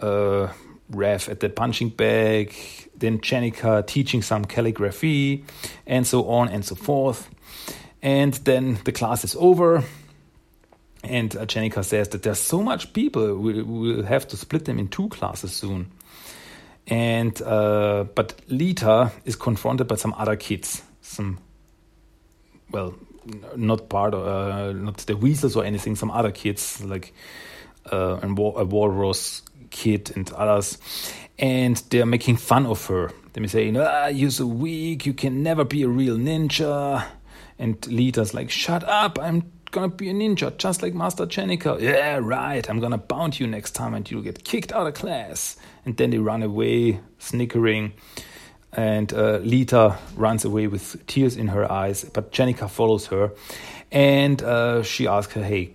[0.01, 0.49] uh,
[0.91, 2.55] Raph at the punching bag,
[2.97, 5.45] then Jennika teaching some calligraphy,
[5.87, 7.31] and so on and so forth.
[8.03, 9.85] And then the class is over,
[11.05, 14.89] and uh, says that there's so much people, we will have to split them in
[14.89, 15.93] two classes soon.
[16.89, 21.39] And uh, but Lita is confronted by some other kids, some
[22.73, 22.95] well,
[23.57, 27.13] not part of, uh, not the weasels or anything, some other kids like
[27.93, 30.79] uh, a walrus kid and others,
[31.39, 33.11] and they're making fun of her.
[33.33, 35.07] They're saying, "Ah, you're so weak.
[35.07, 37.05] You can never be a real ninja."
[37.59, 39.19] And Lita's like, "Shut up!
[39.21, 41.81] I'm gonna be a ninja, just like Master Jennika.
[41.81, 42.69] Yeah, right.
[42.69, 46.11] I'm gonna bound you next time, and you'll get kicked out of class." And then
[46.11, 47.93] they run away, snickering
[48.73, 53.33] and uh, Lita runs away with tears in her eyes, but Jennika follows her,
[53.91, 55.75] and uh, she asks her, "Hey,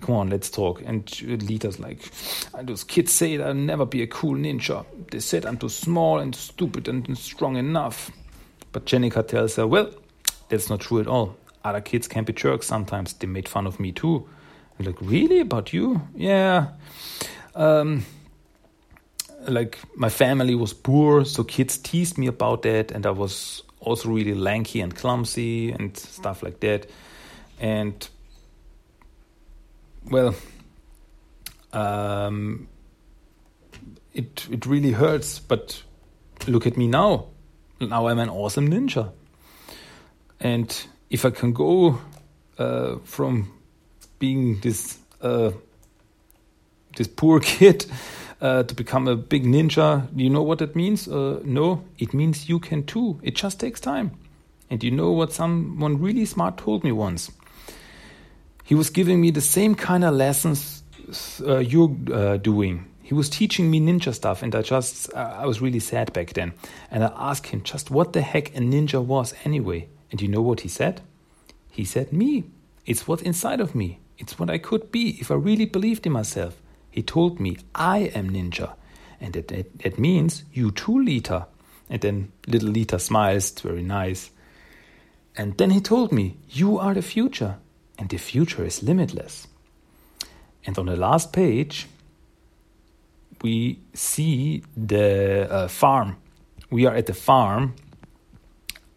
[0.00, 2.10] come on, let's talk." And Lita's like,
[2.62, 4.84] "Those kids say I'll never be a cool ninja.
[5.10, 8.10] They said I'm too small and stupid and strong enough."
[8.72, 9.90] But Jennika tells her, "Well,
[10.48, 11.36] that's not true at all.
[11.62, 13.12] Other kids can be jerks sometimes.
[13.12, 14.26] They made fun of me too."
[14.78, 15.40] I'm like, "Really?
[15.40, 16.00] About you?
[16.16, 16.68] Yeah."
[17.54, 18.06] Um,
[19.50, 24.08] like my family was poor, so kids teased me about that, and I was also
[24.08, 26.86] really lanky and clumsy and stuff like that.
[27.58, 28.08] And
[30.10, 30.34] well,
[31.72, 32.68] um,
[34.14, 35.38] it it really hurts.
[35.38, 35.82] But
[36.46, 37.26] look at me now.
[37.80, 39.12] Now I'm an awesome ninja.
[40.40, 41.98] And if I can go
[42.58, 43.52] uh, from
[44.18, 45.50] being this uh,
[46.96, 47.86] this poor kid
[48.40, 50.08] uh, to become a big ninja.
[50.14, 51.08] You know what that means?
[51.08, 53.20] Uh, no, it means you can too.
[53.22, 54.12] It just takes time.
[54.70, 57.30] And you know what someone really smart told me once?
[58.64, 60.82] He was giving me the same kind of lessons
[61.44, 62.86] uh, you're uh, doing.
[63.02, 66.52] He was teaching me ninja stuff, and I just, I was really sad back then.
[66.92, 69.88] And I asked him just what the heck a ninja was anyway.
[70.12, 71.00] And you know what he said?
[71.70, 72.44] He said, Me.
[72.86, 73.98] It's what's inside of me.
[74.18, 76.60] It's what I could be if I really believed in myself.
[76.90, 78.74] He told me, I am Ninja.
[79.20, 81.46] And that, that, that means you too, Lita.
[81.88, 84.30] And then little Lita smiles, very nice.
[85.36, 87.56] And then he told me, You are the future,
[87.98, 89.46] and the future is limitless.
[90.66, 91.86] And on the last page,
[93.42, 96.16] we see the uh, farm.
[96.70, 97.74] We are at the farm,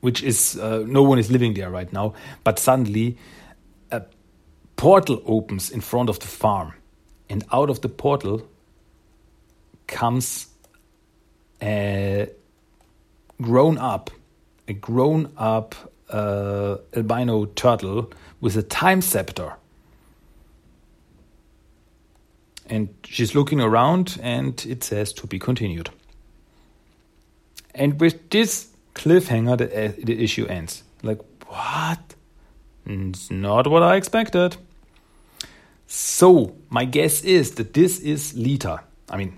[0.02, 2.14] which is uh, no one is living there right now,
[2.44, 3.18] but suddenly
[3.90, 4.04] a
[4.76, 6.74] portal opens in front of the farm
[7.30, 8.48] and out of the portal
[9.88, 10.48] comes
[11.62, 12.30] a
[13.42, 14.12] grown up,
[14.68, 15.76] a grown up
[16.10, 18.12] uh, albino turtle
[18.42, 19.54] with a time scepter.
[22.68, 25.90] And she's looking around, and it says to be continued.
[27.76, 30.84] And with this cliffhanger, the, uh, the issue ends.
[31.02, 32.16] Like, what?
[32.86, 34.58] It's not what I expected.
[35.96, 38.82] So my guess is that this is Lita.
[39.12, 39.38] I mean,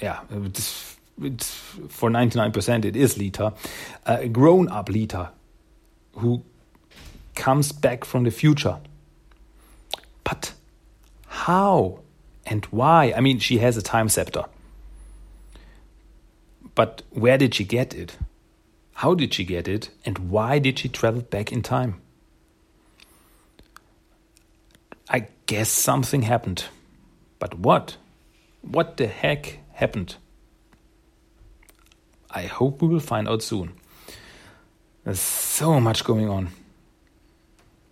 [0.00, 1.50] yeah, it's, it's
[1.88, 3.52] for 99% it is Lita,
[4.06, 5.30] a uh, grown up Lita
[6.14, 6.44] who
[7.34, 8.78] comes back from the future.
[10.22, 10.52] But
[11.26, 11.98] how
[12.46, 13.12] and why?
[13.16, 14.44] I mean, she has a time scepter.
[16.76, 18.16] But where did she get it?
[18.94, 19.90] How did she get it?
[20.04, 22.00] And why did she travel back in time?
[25.08, 26.66] I guess something happened.
[27.40, 27.96] But what?
[28.62, 30.14] What the heck happened?
[32.30, 33.72] I hope we will find out soon.
[35.02, 36.50] There's so much going on.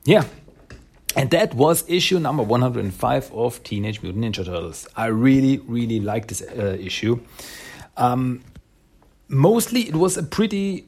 [0.05, 0.25] Yeah.
[1.17, 4.87] And that was issue number 105 of Teenage Mutant Ninja Turtles.
[4.97, 7.19] I really, really like this uh, issue.
[7.97, 8.45] Um,
[9.27, 10.87] mostly, it was a pretty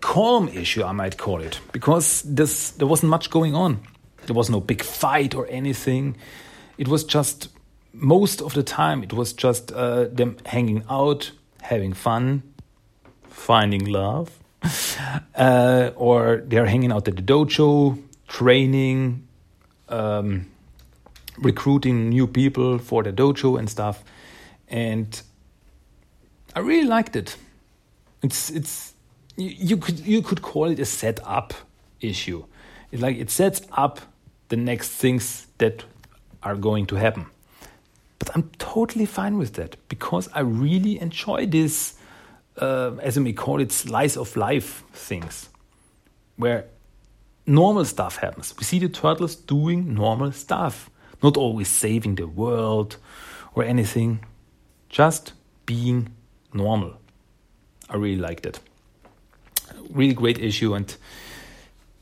[0.00, 3.82] calm issue, I might call it, because this, there wasn't much going on.
[4.26, 6.16] There was no big fight or anything.
[6.78, 7.48] It was just,
[7.92, 12.42] most of the time, it was just uh, them hanging out, having fun,
[13.24, 14.38] finding love,
[15.34, 19.26] uh, or they're hanging out at the dojo, training,
[19.88, 20.46] um,
[21.38, 24.02] recruiting new people for the dojo and stuff.
[24.68, 25.20] And
[26.54, 27.36] I really liked it.
[28.22, 28.94] It's it's
[29.36, 31.54] you, you could you could call it a setup
[32.00, 32.44] issue.
[32.90, 34.00] It like it sets up
[34.48, 35.84] the next things that
[36.42, 37.26] are going to happen.
[38.18, 41.94] But I'm totally fine with that because I really enjoy this,
[42.56, 45.48] uh, as I may call it, slice of life things,
[46.36, 46.66] where
[47.46, 48.54] normal stuff happens.
[48.56, 50.90] We see the turtles doing normal stuff,
[51.22, 52.96] not always saving the world
[53.54, 54.24] or anything,
[54.88, 55.32] just
[55.66, 56.08] being
[56.52, 56.98] normal.
[57.88, 58.60] I really liked it.
[59.90, 60.96] Really great issue and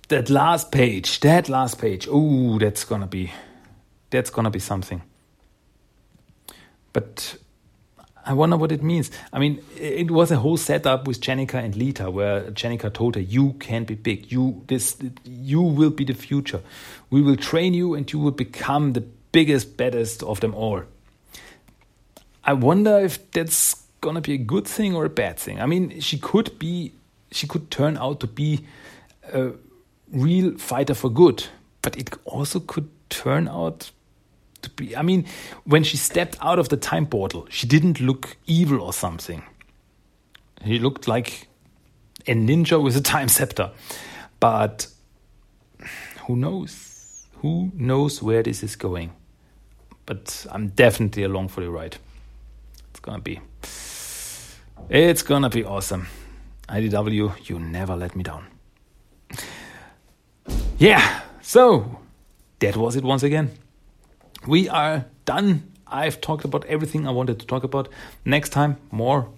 [0.08, 3.32] that last page, that last page, oh, that's gonna be,
[4.10, 5.02] that's gonna be something.
[6.92, 7.36] But
[8.26, 9.10] I wonder what it means.
[9.32, 13.20] I mean, it was a whole setup with Jennika and Lita, where Jennika told her,
[13.20, 14.32] "You can be big.
[14.32, 16.60] You this, you will be the future.
[17.10, 19.02] We will train you, and you will become the
[19.32, 20.82] biggest, baddest of them all."
[22.44, 25.60] I wonder if that's gonna be a good thing or a bad thing.
[25.60, 26.92] I mean, she could be,
[27.30, 28.64] she could turn out to be
[29.32, 29.52] a
[30.12, 31.44] real fighter for good,
[31.82, 33.90] but it also could turn out
[34.62, 34.96] to be.
[34.96, 35.26] I mean,
[35.64, 39.42] when she stepped out of the time portal, she didn't look evil or something.
[40.62, 41.48] He looked like
[42.26, 43.70] a ninja with a time scepter.
[44.40, 44.88] But
[46.26, 47.26] who knows?
[47.42, 49.12] Who knows where this is going?
[50.06, 51.96] But I'm definitely along for the ride.
[52.90, 53.40] It's gonna be.
[54.90, 56.06] It's gonna be awesome.
[56.68, 58.46] IDW, you never let me down.
[60.84, 61.98] Yeah, so
[62.58, 63.52] that was it once again.
[64.46, 65.72] We are done.
[65.86, 67.88] I've talked about everything I wanted to talk about.
[68.26, 69.30] Next time, more.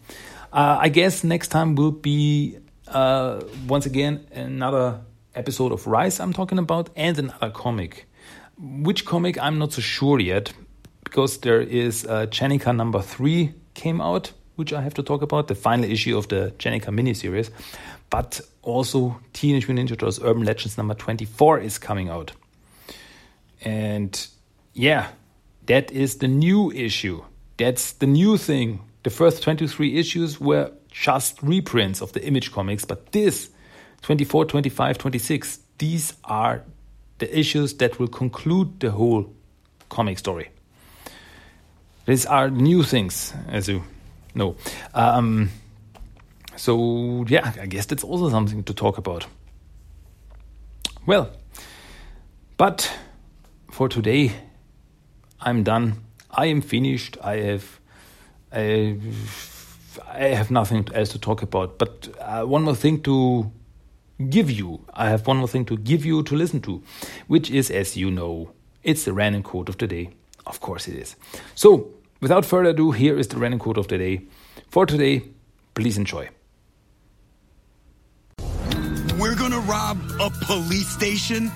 [0.52, 5.02] Uh, I guess next time will be uh, once again another
[5.36, 8.08] episode of Rise I'm talking about and another comic.
[8.58, 10.52] Which comic I'm not so sure yet
[11.04, 12.26] because there is uh,
[12.72, 16.52] number three came out, which I have to talk about, the final issue of the
[16.58, 17.50] Jennika miniseries.
[18.10, 22.32] But also Teenage Mutant Ninja Turtles Urban Legends number 24 is coming out.
[23.62, 24.26] And
[24.74, 25.08] yeah,
[25.66, 27.24] that is the new issue.
[27.56, 28.80] That's the new thing.
[29.02, 33.50] The first 23 issues were just reprints of the image comics, but this
[34.02, 36.62] 24, 25, 26, these are
[37.18, 39.32] the issues that will conclude the whole
[39.88, 40.50] comic story.
[42.06, 43.82] These are new things, as you
[44.34, 44.56] know.
[44.94, 45.50] Um,
[46.56, 49.26] so, yeah, I guess that's also something to talk about.
[51.06, 51.30] Well,
[52.56, 52.92] but
[53.70, 54.32] for today,
[55.40, 56.02] I'm done.
[56.30, 57.16] I am finished.
[57.22, 57.80] I have,
[58.52, 58.98] I,
[60.10, 61.78] I have nothing else to talk about.
[61.78, 63.50] But uh, one more thing to
[64.30, 64.80] give you.
[64.94, 66.82] I have one more thing to give you to listen to,
[67.26, 68.50] which is, as you know,
[68.82, 70.10] it's the random quote of the day.
[70.46, 71.16] Of course, it is.
[71.54, 71.90] So,
[72.20, 74.22] without further ado, here is the random quote of the day.
[74.68, 75.22] For today,
[75.74, 76.30] please enjoy.
[79.18, 81.50] We're gonna rob a police station?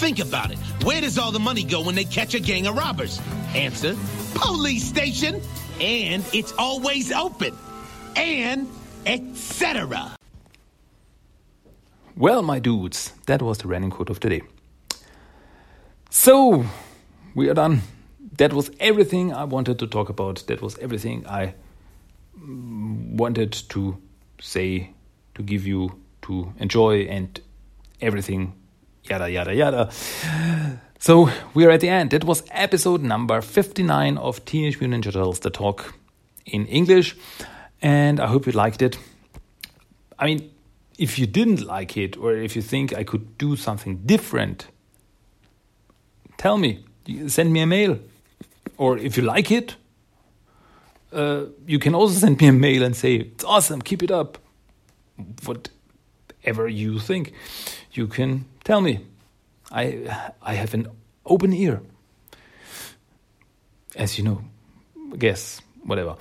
[0.00, 0.58] Think about it.
[0.84, 3.20] Where does all the money go when they catch a gang of robbers?
[3.54, 3.94] Answer
[4.34, 5.42] police station.
[5.80, 7.54] And it's always open.
[8.16, 8.68] And
[9.04, 10.16] etc.
[12.16, 14.42] Well, my dudes, that was the running quote of the day.
[16.10, 16.64] So,
[17.34, 17.82] we are done.
[18.38, 20.44] That was everything I wanted to talk about.
[20.46, 21.54] That was everything I
[22.40, 23.98] mm, wanted to
[24.40, 24.94] say,
[25.34, 27.40] to give you to enjoy, and
[28.00, 28.52] everything
[29.04, 29.90] yada yada yada.
[31.00, 32.10] So we are at the end.
[32.10, 35.94] That was episode number 59 of Teenage Mutant Ninja Turtles The Talk
[36.44, 37.16] in English.
[37.80, 38.98] And I hope you liked it.
[40.18, 40.50] I mean,
[40.98, 44.66] if you didn't like it or if you think I could do something different,
[46.36, 46.84] tell me.
[47.28, 48.00] Send me a mail.
[48.76, 49.76] Or if you like it,
[51.12, 54.38] uh, you can also send me a mail and say, it's awesome, keep it up.
[56.42, 57.32] Whatever you think,
[57.92, 59.00] you can tell me.
[59.70, 60.88] I, I have an
[61.26, 61.82] open ear.
[63.96, 64.42] As you know,
[65.18, 66.16] guess, whatever.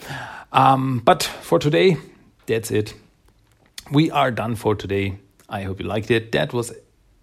[0.52, 1.98] Um, but for today,
[2.46, 2.94] that's it.
[3.92, 5.20] We are done for today.
[5.48, 6.32] I hope you liked it.
[6.32, 6.74] That was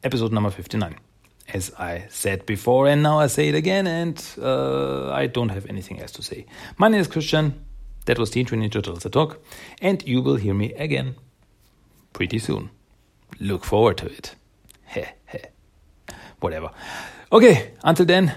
[0.02, 0.96] episode number 59.
[1.52, 5.66] As I said before, and now I say it again, and uh, I don't have
[5.66, 6.46] anything else to say.
[6.78, 7.66] My name is Christian.
[8.06, 9.42] That was Teenage Ninja Turtles Talk,
[9.82, 11.16] and you will hear me again
[12.14, 12.70] pretty soon.
[13.40, 14.34] Look forward to it.
[16.40, 16.70] Whatever.
[17.32, 18.32] Okay, until then,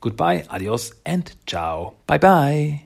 [0.00, 1.94] goodbye, adios, and ciao.
[2.06, 2.82] Bye bye.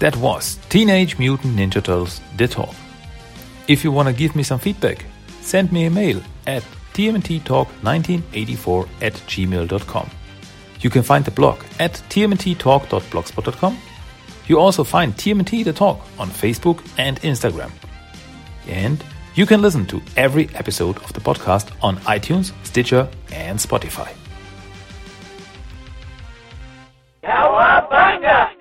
[0.00, 2.74] That was Teenage Mutant Ninja Turtles The Talk.
[3.66, 5.04] If you want to give me some feedback,
[5.40, 6.62] send me a mail at
[6.94, 10.10] tmnttalk1984 at gmail.com.
[10.80, 13.78] You can find the blog at tmnttalk.blogspot.com.
[14.48, 17.70] You also find TMT The Talk on Facebook and Instagram.
[18.66, 24.08] And you can listen to every episode of the podcast on iTunes, Stitcher, and Spotify.
[27.22, 28.57] Cowabunga!